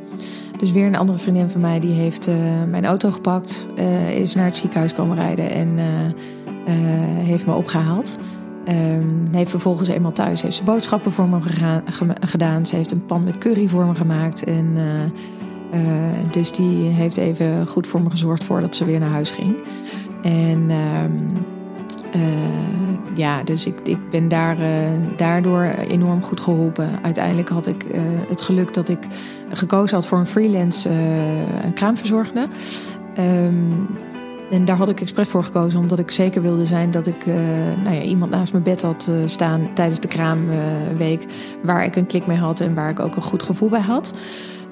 dus 0.59 0.71
weer 0.71 0.85
een 0.85 0.95
andere 0.95 1.17
vriendin 1.17 1.49
van 1.49 1.61
mij, 1.61 1.79
die 1.79 1.93
heeft 1.93 2.27
eh, 2.27 2.35
mijn 2.69 2.85
auto 2.85 3.11
gepakt, 3.11 3.67
is 4.13 4.35
naar 4.35 4.45
het 4.45 4.55
ziekenhuis 4.55 4.93
komen 4.93 5.15
rijden 5.15 5.51
en 5.51 5.79
heeft 7.23 7.45
me 7.45 7.53
opgehaald. 7.53 8.17
Ehm, 8.65 9.07
heeft 9.31 9.49
vervolgens 9.49 9.89
eenmaal 9.89 10.11
thuis 10.11 10.41
heeft 10.41 10.55
ze 10.55 10.63
boodschappen 10.63 11.11
voor 11.11 11.27
me 11.27 11.37
gedaan. 12.19 12.65
Ze 12.65 12.75
heeft 12.75 12.91
een 12.91 13.05
pan 13.05 13.23
met 13.23 13.37
curry 13.37 13.67
voor 13.67 13.85
me 13.85 13.95
gemaakt. 13.95 14.43
En, 14.43 14.77
dus 16.31 16.51
die 16.51 16.83
heeft 16.83 17.17
even 17.17 17.67
goed 17.67 17.87
voor 17.87 18.01
me 18.01 18.09
gezorgd 18.09 18.43
voordat 18.43 18.75
ze 18.75 18.85
weer 18.85 18.99
naar 18.99 19.09
huis 19.09 19.31
ging. 19.31 19.55
En 20.21 20.71
eh, 22.11 22.21
ja, 23.13 23.43
dus 23.43 23.65
ik, 23.65 23.79
ik 23.83 24.09
ben 24.09 24.27
daar, 24.27 24.59
eh, 24.59 24.67
daardoor 25.15 25.63
enorm 25.63 26.23
goed 26.23 26.39
geholpen. 26.39 26.89
Uiteindelijk 27.01 27.49
had 27.49 27.67
ik 27.67 27.83
eh, 27.83 28.01
het 28.29 28.41
geluk 28.41 28.73
dat 28.73 28.89
ik 28.89 28.99
gekozen 29.51 29.95
had 29.95 30.07
voor 30.07 30.17
een 30.17 30.25
freelance 30.25 30.89
kraamverzorgende. 31.73 32.47
Ehm, 33.15 33.55
en 34.51 34.65
daar 34.65 34.75
had 34.75 34.89
ik 34.89 35.01
expres 35.01 35.27
voor 35.27 35.43
gekozen, 35.43 35.79
omdat 35.79 35.99
ik 35.99 36.11
zeker 36.11 36.41
wilde 36.41 36.65
zijn 36.65 36.91
dat 36.91 37.07
ik 37.07 37.25
nou 37.83 37.95
ja, 37.95 38.01
iemand 38.01 38.31
naast 38.31 38.51
mijn 38.51 38.63
bed 38.63 38.81
had 38.81 39.11
staan 39.25 39.73
tijdens 39.73 39.99
de 39.99 40.07
kraamweek. 40.07 41.25
waar 41.63 41.85
ik 41.85 41.95
een 41.95 42.05
klik 42.05 42.27
mee 42.27 42.37
had 42.37 42.59
en 42.59 42.73
waar 42.73 42.89
ik 42.89 42.99
ook 42.99 43.15
een 43.15 43.21
goed 43.21 43.43
gevoel 43.43 43.69
bij 43.69 43.81
had. 43.81 44.13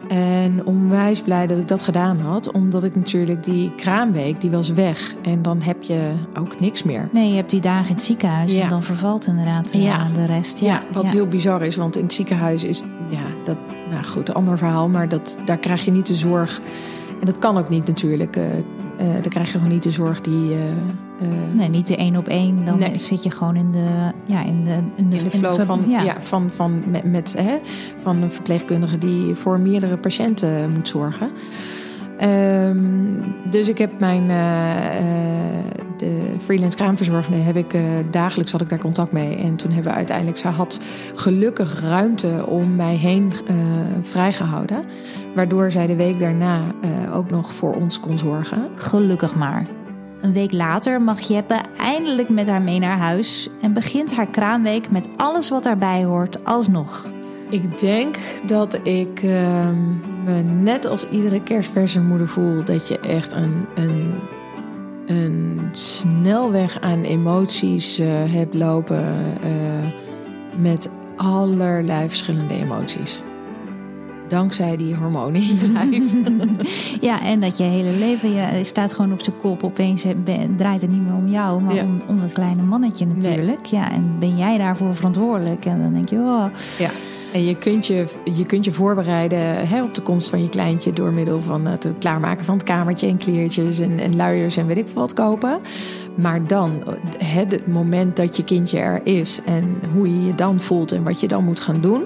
En 0.10 0.66
onwijs 0.66 1.22
blij 1.22 1.48
dat 1.48 1.58
ik 1.58 1.68
dat 1.68 1.84
gedaan 1.84 2.20
had, 2.20 2.52
omdat 2.52 2.84
ik 2.84 2.96
natuurlijk 2.96 3.44
die 3.44 3.76
kraamweek, 3.76 4.42
die 4.42 4.52
was 4.52 4.70
weg. 4.70 5.14
En 5.22 5.42
dan 5.42 5.62
heb 5.62 5.84
je 5.84 6.12
ook 6.40 6.60
niks 6.60 6.84
meer. 6.84 7.10
Nee, 7.12 7.30
je 7.30 7.36
hebt 7.36 7.50
die 7.50 7.62
dagen 7.62 7.88
in 7.88 7.94
het 7.94 8.04
ziekenhuis 8.04 8.54
Ja. 8.54 8.62
en 8.64 8.70
dan 8.70 8.84
vervalt 8.84 9.28
inderdaad 9.28 9.72
eh, 9.72 10.14
de 10.16 10.26
rest. 10.26 10.60
Ja, 10.60 10.66
Ja, 10.68 10.82
wat 10.92 11.12
heel 11.12 11.28
bizar 11.28 11.62
is, 11.62 11.76
want 11.76 11.96
in 11.98 12.04
het 12.04 12.14
ziekenhuis 12.14 12.64
is, 12.64 12.84
ja, 13.10 13.22
dat, 13.44 13.58
nou 13.92 14.04
goed, 14.04 14.30
een 14.30 14.36
ander 14.36 14.58
verhaal, 14.58 14.90
maar 14.90 15.10
dat, 15.10 15.40
daar 15.46 15.58
krijg 15.58 15.86
je 15.86 15.92
niet 15.92 16.08
de 16.08 16.16
zorg. 16.16 16.62
En 17.20 17.26
dat 17.26 17.40
kan 17.40 17.58
ook 17.58 17.70
niet 17.70 17.88
natuurlijk. 17.88 18.38
Eh, 19.00 19.06
dan 19.22 19.30
krijg 19.30 19.46
je 19.52 19.58
gewoon 19.58 19.74
niet 19.74 19.84
de 19.84 19.92
zorg 19.92 20.22
die. 20.22 20.54
eh, 20.54 20.68
eh, 20.70 21.54
Nee, 21.54 21.70
niet 21.70 21.88
de 21.88 21.96
één 21.96 22.16
op 22.16 22.28
één. 22.28 22.66
Dan 22.66 22.80
Nee. 22.80 22.98
zit 22.98 23.24
je 23.24 23.32
gewoon 23.32 23.56
in 23.56 23.72
de, 23.72 24.12
ja, 24.26 24.44
in 24.44 24.64
de, 24.64 24.72
in 24.96 25.10
de, 25.10 25.18
in 25.18 25.24
de 25.24 25.30
flow 25.30 25.62
van, 25.62 25.84
ja. 25.88 26.02
ja. 26.02 26.16
van, 26.22 26.50
van, 26.50 26.84
met, 26.92 27.04
met, 27.04 27.36
hè, 27.38 27.58
van 27.98 28.22
een 28.22 28.32
verpleegkundige 28.32 28.98
die 28.98 29.34
voor 29.36 29.60
meerdere 29.60 29.98
patiënten 29.98 30.72
moet 30.72 30.88
zorgen. 30.88 31.32
Ehm, 32.20 32.78
dus 33.50 33.68
ik 33.68 33.78
heb 33.78 34.00
mijn 34.00 34.30
eh, 34.30 34.98
eh, 34.98 35.04
de 35.98 36.36
freelance 36.38 36.78
kraamverzorgende 36.78 37.38
heb 37.38 37.56
ik 37.56 37.74
eh, 37.74 37.82
dagelijks 38.12 38.52
had 38.52 38.62
ik 38.62 38.70
daar 38.70 38.80
contact 38.80 39.12
mee 39.12 39.36
en 39.36 39.56
toen 39.56 39.72
hebben 39.72 39.92
we 39.92 39.98
uiteindelijk 39.98 40.38
ze 40.38 40.48
had 40.48 40.80
gelukkig 41.16 41.82
ruimte 41.82 42.46
om 42.48 42.76
mij 42.76 42.96
heen 42.96 43.32
eh, 43.48 43.56
vrijgehouden, 44.02 44.86
waardoor 45.36 45.72
zij 45.72 45.88
de 45.88 45.96
week 45.96 46.20
daarna 46.20 46.62
ook 47.14 47.30
nog 47.30 47.54
voor 47.54 47.76
ons 47.76 48.00
kon 48.00 48.18
zorgen. 48.18 48.70
Gelukkig 48.76 49.36
maar. 49.36 49.66
Een 50.22 50.34
week 50.34 50.54
later 50.54 51.02
mag 51.02 51.20
Jeppe 51.20 51.58
eindelijk 51.78 52.30
met 52.30 52.48
haar 52.48 52.62
mee 52.62 52.80
naar 52.80 52.98
huis 52.98 53.50
en 53.62 53.74
begint 53.74 54.16
haar 54.16 54.30
kraamweek 54.30 54.92
met 54.92 55.10
alles 55.16 55.50
wat 55.50 55.64
daarbij 55.64 56.04
hoort 56.04 56.46
alsnog. 56.46 57.12
Ik 57.50 57.80
denk 57.80 58.18
dat 58.46 58.80
ik 58.88 59.20
ehm, 59.24 59.76
me 60.24 60.42
net 60.42 60.86
als 60.86 61.10
iedere 61.10 61.44
kerstverse 61.44 62.02
moeder 62.02 62.28
voel 62.28 62.64
dat 62.64 62.88
je 62.88 63.00
echt 63.00 63.34
een, 63.34 63.66
een, 63.76 64.14
een 65.06 65.60
snelweg 65.72 66.82
aan 66.82 67.04
emoties 67.04 68.00
uh, 68.00 68.08
heb 68.34 68.54
lopen 68.54 69.06
uh, 69.44 69.88
met 70.62 70.90
allerlei 71.16 72.08
verschillende 72.08 72.54
emoties. 72.54 73.22
Dankzij 74.30 74.78
die 74.78 74.96
hormonen 74.96 75.42
in 75.42 75.58
je 75.60 75.72
lijf. 75.90 76.04
ja, 77.10 77.22
en 77.22 77.40
dat 77.40 77.58
je 77.58 77.64
hele 77.64 77.92
leven 77.92 78.34
je 78.34 78.64
staat 78.64 78.94
gewoon 78.94 79.14
op 79.14 79.22
zijn 79.22 79.38
kop. 79.38 79.64
Opeens 79.64 80.06
draait 80.56 80.82
het 80.82 80.92
niet 80.92 81.04
meer 81.04 81.16
om 81.16 81.28
jou, 81.28 81.62
maar 81.62 81.84
om, 81.84 82.02
om 82.08 82.20
dat 82.20 82.32
kleine 82.32 82.62
mannetje 82.62 83.06
natuurlijk. 83.06 83.66
Ja, 83.66 83.92
en 83.92 84.16
ben 84.20 84.38
jij 84.38 84.58
daarvoor 84.58 84.96
verantwoordelijk? 84.96 85.66
En 85.66 85.82
dan 85.82 85.94
denk 85.94 86.10
je, 86.10 86.16
oh. 86.16 86.46
Ja. 86.78 86.90
En 87.34 87.46
je 87.46 87.56
kunt 87.56 87.88
je, 87.88 88.06
je, 88.24 88.46
kunt 88.46 88.66
je 88.66 88.72
voorbereiden 88.72 89.68
hè, 89.68 89.84
op 89.84 89.94
de 89.94 90.02
komst 90.02 90.30
van 90.30 90.42
je 90.42 90.50
kleintje 90.50 90.94
door 90.94 91.12
middel 91.12 91.42
van 91.42 91.66
het 91.66 91.88
klaarmaken 92.00 92.46
van 92.46 92.56
het 92.56 92.64
kamertje 92.64 93.08
en 93.08 93.18
kleertjes 93.18 93.80
en, 93.80 94.00
en 94.00 94.16
luiers 94.16 94.58
en 94.58 94.68
weet 94.68 94.78
ik 94.78 94.88
veel 94.88 95.02
wat 95.02 95.14
kopen. 95.14 95.60
Maar 96.16 96.48
dan, 96.48 96.84
het 97.18 97.68
moment 97.68 98.16
dat 98.16 98.38
je 98.38 98.44
kindje 98.44 98.80
er 98.80 99.02
is 99.04 99.40
en 99.46 99.82
hoe 99.94 100.08
je 100.08 100.26
je 100.26 100.36
dan 100.36 100.60
voelt 100.60 100.92
en 100.92 101.04
wat 101.04 101.20
je 101.20 101.28
dan 101.28 101.44
moet 101.44 101.60
gaan 101.60 101.82
doen, 101.82 102.04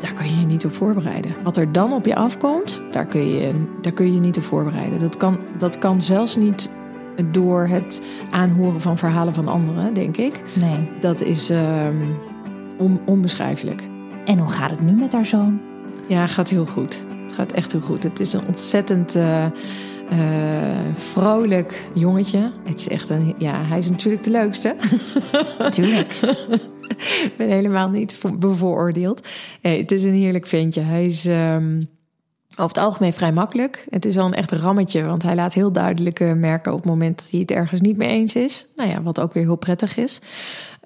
daar 0.00 0.12
kan 0.12 0.28
je 0.28 0.40
je 0.40 0.46
niet 0.46 0.64
op 0.64 0.74
voorbereiden. 0.74 1.34
Wat 1.42 1.56
er 1.56 1.72
dan 1.72 1.92
op 1.92 2.06
je 2.06 2.14
afkomt, 2.14 2.82
daar 2.90 3.06
kun 3.06 3.28
je 3.28 3.52
daar 3.80 3.92
kun 3.92 4.14
je 4.14 4.20
niet 4.20 4.36
op 4.36 4.44
voorbereiden. 4.44 5.00
Dat 5.00 5.16
kan, 5.16 5.38
dat 5.58 5.78
kan 5.78 6.02
zelfs 6.02 6.36
niet 6.36 6.70
door 7.24 7.66
het 7.66 8.02
aanhoren 8.30 8.80
van 8.80 8.98
verhalen 8.98 9.34
van 9.34 9.48
anderen, 9.48 9.94
denk 9.94 10.16
ik. 10.16 10.42
Nee. 10.60 10.88
Dat 11.00 11.20
is 11.20 11.50
um, 11.50 12.18
on, 12.78 13.00
onbeschrijfelijk. 13.04 13.82
En 14.24 14.38
hoe 14.38 14.48
gaat 14.48 14.70
het 14.70 14.80
nu 14.80 14.92
met 14.92 15.12
haar 15.12 15.26
zoon? 15.26 15.60
Ja, 16.08 16.26
gaat 16.26 16.48
heel 16.48 16.66
goed. 16.66 17.04
Het 17.22 17.32
gaat 17.32 17.52
echt 17.52 17.72
heel 17.72 17.80
goed. 17.80 18.02
Het 18.02 18.20
is 18.20 18.32
een 18.32 18.46
ontzettend 18.46 19.16
uh, 19.16 19.44
uh, 20.12 20.18
vrolijk 20.92 21.88
jongetje. 21.92 22.50
Het 22.64 22.80
is 22.80 22.88
echt 22.88 23.08
een, 23.08 23.34
ja, 23.38 23.64
hij 23.64 23.78
is 23.78 23.90
natuurlijk 23.90 24.24
de 24.24 24.30
leukste. 24.30 24.76
Natuurlijk. 25.58 26.20
Ik 27.28 27.32
ben 27.36 27.48
helemaal 27.48 27.88
niet 27.88 28.22
bevooroordeeld. 28.38 29.28
Nee, 29.62 29.80
het 29.80 29.92
is 29.92 30.04
een 30.04 30.14
heerlijk 30.14 30.46
ventje. 30.46 30.80
Hij 30.80 31.04
is 31.04 31.26
um, 31.26 31.88
over 32.50 32.76
het 32.76 32.78
algemeen 32.78 33.12
vrij 33.12 33.32
makkelijk. 33.32 33.86
Het 33.90 34.06
is 34.06 34.14
wel 34.14 34.26
een 34.26 34.34
echt 34.34 34.52
rammetje, 34.52 35.04
want 35.04 35.22
hij 35.22 35.34
laat 35.34 35.54
heel 35.54 35.72
duidelijk 35.72 36.34
merken 36.36 36.72
op 36.72 36.78
het 36.78 36.88
moment 36.88 37.18
dat 37.18 37.30
hij 37.30 37.40
het 37.40 37.50
ergens 37.50 37.80
niet 37.80 37.96
mee 37.96 38.08
eens 38.08 38.34
is. 38.34 38.66
Nou 38.76 38.90
ja, 38.90 39.02
wat 39.02 39.20
ook 39.20 39.32
weer 39.32 39.42
heel 39.42 39.56
prettig 39.56 39.96
is. 39.96 40.20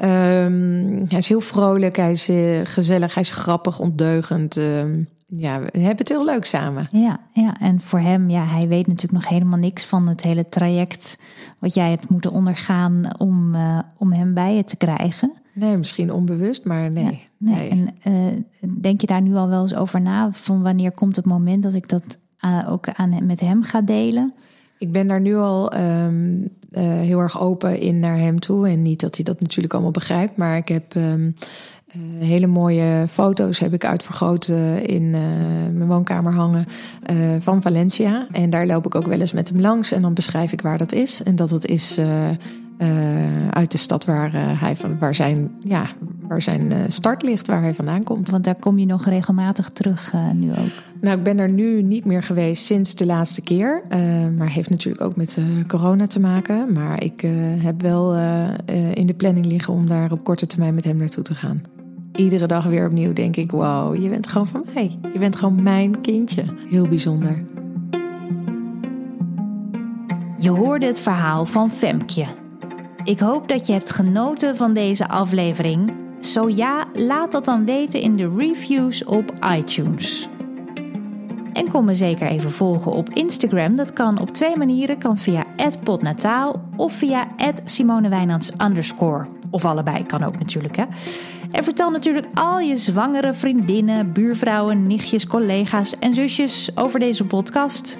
Um, 0.02 1.04
hij 1.08 1.18
is 1.18 1.28
heel 1.28 1.40
vrolijk, 1.40 1.96
hij 1.96 2.10
is 2.10 2.28
uh, 2.28 2.60
gezellig, 2.64 3.14
hij 3.14 3.22
is 3.22 3.30
grappig, 3.30 3.78
ondeugend. 3.78 4.56
Um, 4.56 5.08
ja, 5.30 5.60
we 5.60 5.78
hebben 5.78 5.96
het 5.96 6.08
heel 6.08 6.24
leuk 6.24 6.44
samen. 6.44 6.86
Ja, 6.92 7.20
ja, 7.32 7.56
en 7.60 7.80
voor 7.80 7.98
hem, 7.98 8.30
ja, 8.30 8.44
hij 8.44 8.68
weet 8.68 8.86
natuurlijk 8.86 9.22
nog 9.22 9.28
helemaal 9.28 9.58
niks 9.58 9.84
van 9.84 10.08
het 10.08 10.22
hele 10.22 10.48
traject 10.48 11.18
wat 11.58 11.74
jij 11.74 11.90
hebt 11.90 12.08
moeten 12.08 12.32
ondergaan 12.32 13.18
om, 13.18 13.54
uh, 13.54 13.78
om 13.96 14.12
hem 14.12 14.34
bij 14.34 14.54
je 14.54 14.64
te 14.64 14.76
krijgen. 14.76 15.32
Nee, 15.52 15.76
misschien 15.76 16.12
onbewust, 16.12 16.64
maar 16.64 16.90
nee. 16.90 17.04
Ja, 17.04 17.10
nee. 17.36 17.68
En 17.68 17.88
uh, 18.04 18.70
denk 18.80 19.00
je 19.00 19.06
daar 19.06 19.22
nu 19.22 19.34
al 19.34 19.48
wel 19.48 19.62
eens 19.62 19.74
over 19.74 20.00
na? 20.00 20.32
Van 20.32 20.62
wanneer 20.62 20.92
komt 20.92 21.16
het 21.16 21.26
moment 21.26 21.62
dat 21.62 21.74
ik 21.74 21.88
dat 21.88 22.18
ook 22.66 22.88
aan, 22.88 23.26
met 23.26 23.40
hem 23.40 23.62
ga 23.62 23.80
delen? 23.80 24.34
Ik 24.78 24.92
ben 24.92 25.06
daar 25.06 25.20
nu 25.20 25.36
al 25.36 25.74
um, 25.76 26.40
uh, 26.72 26.82
heel 26.82 27.18
erg 27.18 27.40
open 27.40 27.80
in 27.80 27.98
naar 27.98 28.16
hem 28.16 28.40
toe. 28.40 28.68
En 28.68 28.82
niet 28.82 29.00
dat 29.00 29.14
hij 29.16 29.24
dat 29.24 29.40
natuurlijk 29.40 29.72
allemaal 29.72 29.90
begrijpt. 29.90 30.36
Maar 30.36 30.56
ik 30.56 30.68
heb 30.68 30.94
um, 30.94 31.34
uh, 31.96 32.26
hele 32.26 32.46
mooie 32.46 33.04
foto's 33.08 33.58
heb 33.58 33.72
ik 33.72 33.84
uitvergroten 33.84 34.86
in 34.86 35.02
uh, 35.02 35.20
mijn 35.72 35.88
woonkamer 35.88 36.32
hangen 36.32 36.66
van 37.38 37.62
Valencia. 37.62 38.26
En 38.32 38.50
daar 38.50 38.66
loop 38.66 38.86
ik 38.86 38.94
ook 38.94 39.06
wel 39.06 39.20
eens 39.20 39.32
met 39.32 39.48
hem 39.48 39.60
langs. 39.60 39.92
En 39.92 40.02
dan 40.02 40.14
beschrijf 40.14 40.52
ik 40.52 40.60
waar 40.60 40.78
dat 40.78 40.92
is. 40.92 41.22
En 41.22 41.36
dat 41.36 41.50
het 41.50 41.66
is 41.66 42.00
uit 43.50 43.72
de 43.72 43.78
stad 43.78 44.04
waar, 44.04 44.58
hij 44.60 44.76
van, 44.76 44.98
waar 44.98 45.14
zijn, 45.14 45.50
ja, 45.58 45.86
waar 46.20 46.42
zijn 46.42 46.72
start 46.88 47.22
ligt, 47.22 47.46
waar 47.46 47.62
hij 47.62 47.74
vandaan 47.74 48.02
komt. 48.02 48.30
Want 48.30 48.44
daar 48.44 48.54
kom 48.54 48.78
je 48.78 48.86
nog 48.86 49.06
regelmatig 49.06 49.70
terug 49.70 50.12
nu 50.34 50.50
ook. 50.50 50.72
Nou, 51.00 51.18
ik 51.18 51.24
ben 51.24 51.38
er 51.38 51.48
nu 51.48 51.82
niet 51.82 52.04
meer 52.04 52.22
geweest 52.22 52.64
sinds 52.64 52.94
de 52.94 53.06
laatste 53.06 53.42
keer. 53.42 53.82
maar 54.36 54.50
heeft 54.50 54.70
natuurlijk 54.70 55.04
ook 55.04 55.16
met 55.16 55.38
corona 55.66 56.06
te 56.06 56.20
maken. 56.20 56.72
Maar 56.72 57.02
ik 57.02 57.24
heb 57.58 57.82
wel 57.82 58.16
in 58.92 59.06
de 59.06 59.14
planning 59.16 59.46
liggen 59.46 59.74
om 59.74 59.86
daar 59.86 60.12
op 60.12 60.24
korte 60.24 60.46
termijn 60.46 60.74
met 60.74 60.84
hem 60.84 60.96
naartoe 60.96 61.24
te 61.24 61.34
gaan. 61.34 61.62
Iedere 62.14 62.46
dag 62.46 62.64
weer 62.64 62.86
opnieuw 62.86 63.12
denk 63.12 63.36
ik, 63.36 63.50
wow, 63.50 63.96
je 64.02 64.08
bent 64.08 64.28
gewoon 64.28 64.46
van 64.46 64.64
mij. 64.74 64.98
Je 65.12 65.18
bent 65.18 65.36
gewoon 65.36 65.62
mijn 65.62 66.00
kindje. 66.00 66.44
Heel 66.68 66.88
bijzonder. 66.88 67.44
Je 70.38 70.50
hoorde 70.50 70.86
het 70.86 71.00
verhaal 71.00 71.44
van 71.44 71.70
Femkje. 71.70 72.24
Ik 73.04 73.18
hoop 73.18 73.48
dat 73.48 73.66
je 73.66 73.72
hebt 73.72 73.90
genoten 73.90 74.56
van 74.56 74.72
deze 74.72 75.08
aflevering. 75.08 75.92
Zo 76.20 76.48
ja, 76.48 76.84
laat 76.92 77.32
dat 77.32 77.44
dan 77.44 77.66
weten 77.66 78.00
in 78.00 78.16
de 78.16 78.34
reviews 78.36 79.04
op 79.04 79.32
iTunes. 79.56 80.28
En 81.52 81.70
kom 81.70 81.84
me 81.84 81.94
zeker 81.94 82.26
even 82.26 82.50
volgen 82.50 82.92
op 82.92 83.08
Instagram. 83.08 83.76
Dat 83.76 83.92
kan 83.92 84.20
op 84.20 84.30
twee 84.30 84.56
manieren. 84.56 84.98
Kan 84.98 85.16
via 85.16 85.44
@podnataal 85.82 86.62
of 86.76 86.92
via 86.92 87.26
@simonewijnands. 87.64 88.52
Of 89.50 89.64
allebei 89.64 90.06
kan 90.06 90.22
ook 90.22 90.38
natuurlijk 90.38 90.76
hè. 90.76 90.84
En 91.50 91.64
vertel 91.64 91.90
natuurlijk 91.90 92.26
al 92.34 92.58
je 92.58 92.76
zwangere 92.76 93.32
vriendinnen, 93.32 94.12
buurvrouwen, 94.12 94.86
nichtjes, 94.86 95.26
collega's 95.26 95.98
en 95.98 96.14
zusjes 96.14 96.70
over 96.74 96.98
deze 96.98 97.24
podcast. 97.24 97.98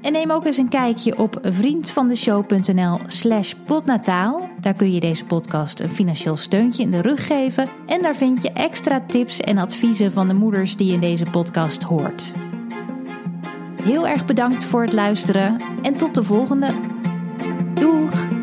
En 0.00 0.12
neem 0.12 0.30
ook 0.30 0.46
eens 0.46 0.56
een 0.56 0.68
kijkje 0.68 1.18
op 1.18 1.38
vriendvandeshow.nl 1.42 2.98
slash 3.06 3.52
potnataal. 3.66 4.48
Daar 4.60 4.74
kun 4.74 4.92
je 4.92 5.00
deze 5.00 5.24
podcast 5.24 5.80
een 5.80 5.90
financieel 5.90 6.36
steuntje 6.36 6.82
in 6.82 6.90
de 6.90 7.00
rug 7.00 7.26
geven. 7.26 7.68
En 7.86 8.02
daar 8.02 8.16
vind 8.16 8.42
je 8.42 8.52
extra 8.52 9.00
tips 9.06 9.40
en 9.40 9.58
adviezen 9.58 10.12
van 10.12 10.28
de 10.28 10.34
moeders 10.34 10.76
die 10.76 10.92
in 10.92 11.00
deze 11.00 11.24
podcast 11.24 11.82
hoort. 11.82 12.34
Heel 13.82 14.08
erg 14.08 14.24
bedankt 14.24 14.64
voor 14.64 14.82
het 14.82 14.92
luisteren 14.92 15.60
en 15.82 15.96
tot 15.96 16.14
de 16.14 16.22
volgende. 16.22 16.74
Doeg! 17.74 18.37